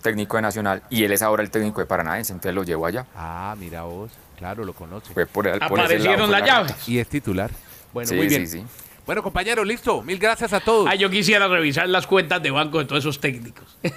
técnico 0.00 0.36
de 0.36 0.42
Nacional 0.42 0.82
y 0.88 1.04
él 1.04 1.12
es 1.12 1.20
ahora 1.20 1.42
el 1.42 1.50
técnico 1.50 1.80
de 1.80 1.86
Paranaense, 1.86 2.32
entonces 2.32 2.54
lo 2.54 2.62
llevó 2.64 2.86
allá. 2.86 3.04
Ah, 3.16 3.54
mira 3.58 3.82
vos, 3.82 4.10
claro, 4.38 4.64
lo 4.64 4.72
conoce. 4.72 5.12
Por, 5.12 5.26
por 5.28 5.48
Aparecieron 5.48 6.30
las 6.30 6.40
la- 6.40 6.46
llaves. 6.46 6.88
Y 6.88 6.98
es 6.98 7.08
titular. 7.08 7.50
Bueno, 7.92 8.08
Sí, 8.08 8.14
muy 8.16 8.28
bien. 8.28 8.46
sí, 8.46 8.60
sí. 8.60 8.64
Bueno, 9.06 9.22
compañeros, 9.22 9.66
listo. 9.66 10.02
Mil 10.02 10.18
gracias 10.18 10.52
a 10.54 10.60
todos. 10.60 10.88
Ah, 10.90 10.94
yo 10.94 11.10
quisiera 11.10 11.46
revisar 11.46 11.86
las 11.88 12.06
cuentas 12.06 12.42
de 12.42 12.50
banco 12.50 12.78
de 12.78 12.86
todos 12.86 13.00
esos 13.04 13.20
técnicos. 13.20 13.76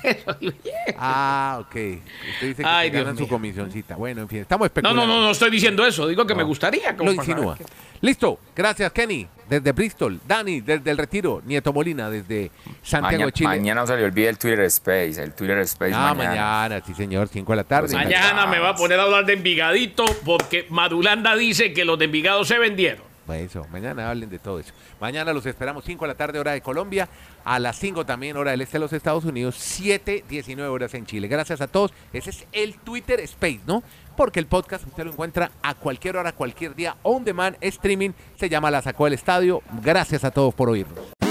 Ah, 1.00 1.58
ok. 1.62 1.68
Usted 1.68 2.48
dice 2.48 2.64
que 2.64 2.66
Ay, 2.68 2.90
se 2.90 2.98
ganan 2.98 3.18
su 3.18 3.28
comisioncita. 3.28 3.96
Bueno, 3.96 4.22
en 4.22 4.30
fin, 4.30 4.40
estamos 4.40 4.62
No, 4.62 4.66
especulando. 4.68 5.06
no, 5.08 5.16
no, 5.16 5.22
no 5.22 5.32
estoy 5.32 5.50
diciendo 5.52 5.86
eso. 5.86 6.08
Digo 6.08 6.26
que 6.26 6.34
me 6.34 6.42
No. 6.42 6.48
gustaría. 6.48 6.96
como 6.96 7.12
Lo 7.12 7.16
insinúa. 7.16 7.58
Listo. 8.02 8.40
Gracias, 8.56 8.92
Kenny, 8.92 9.28
desde 9.50 9.72
Bristol. 9.72 10.20
Dani, 10.28 10.62
desde 10.62 10.90
el 10.92 10.98
Retiro. 10.98 11.42
Nieto 11.46 11.74
Molina, 11.74 12.10
desde 12.10 12.52
Santiago, 12.84 13.12
Mañana, 13.18 13.32
Chile. 13.32 13.48
mañana 13.50 13.82
no 13.82 13.88
se 13.88 13.98
le 13.98 14.06
olvide 14.06 14.30
el 14.30 14.38
Twitter 14.38 14.62
Space, 14.62 15.22
el 15.22 15.34
Twitter 15.34 15.58
Space 15.60 15.94
Ah, 15.96 16.14
mañana. 16.14 16.36
mañana. 16.36 16.82
sí, 16.86 16.94
señor, 16.94 17.28
5 17.28 17.52
de 17.52 17.56
la 17.58 17.64
tarde. 17.64 17.90
Pues 17.92 18.04
Mañana 18.06 18.46
me 18.48 18.60
va 18.60 18.70
a 18.70 18.76
poner 18.76 19.00
a 19.00 19.04
hablar 19.04 19.26
de 19.26 19.34
Envigadito 19.34 20.06
porque 20.26 20.66
Madulanda 20.70 21.36
dice 21.36 21.74
que 21.74 21.86
los 21.86 21.98
de 22.00 22.06
Envigado 22.06 22.44
se 22.46 22.58
vendieron. 22.60 23.07
Eso, 23.36 23.66
mañana 23.72 24.10
hablen 24.10 24.30
de 24.30 24.40
todo 24.40 24.60
eso. 24.60 24.74
Mañana 25.00 25.34
los 25.34 25.46
esperamos 25.46 25.84
5 25.86 26.06
de 26.06 26.08
la 26.08 26.16
tarde, 26.16 26.40
hora 26.40 26.52
de 26.52 26.62
Colombia. 26.62 27.10
A 27.44 27.60
las 27.60 27.78
5 27.78 28.06
también, 28.06 28.38
hora 28.38 28.52
del 28.52 28.62
este 28.62 28.74
de 28.74 28.80
los 28.80 28.94
Estados 28.94 29.26
Unidos. 29.26 29.56
7, 29.58 30.26
19 30.28 30.70
horas 30.70 30.94
en 30.94 31.06
Chile. 31.06 31.28
Gracias 31.28 31.62
a 31.62 31.68
todos. 31.68 31.94
Ese 32.14 32.30
es 32.30 32.46
el 32.52 32.76
Twitter 32.80 33.20
Space, 33.22 33.62
¿no? 33.66 33.84
Porque 34.16 34.40
el 34.40 34.48
podcast 34.48 34.86
usted 34.88 35.04
lo 35.04 35.12
encuentra 35.12 35.52
a 35.62 35.76
cualquier 35.76 36.18
hora, 36.18 36.32
cualquier 36.32 36.76
día, 36.76 36.96
on 37.04 37.24
demand, 37.24 37.58
streaming. 37.62 38.12
Se 38.36 38.50
llama 38.50 38.72
La 38.72 38.82
Sacó 38.82 39.06
del 39.06 39.14
Estadio. 39.14 39.62
Gracias 39.84 40.24
a 40.24 40.32
todos 40.32 40.54
por 40.54 40.70
oírnos. 40.70 41.27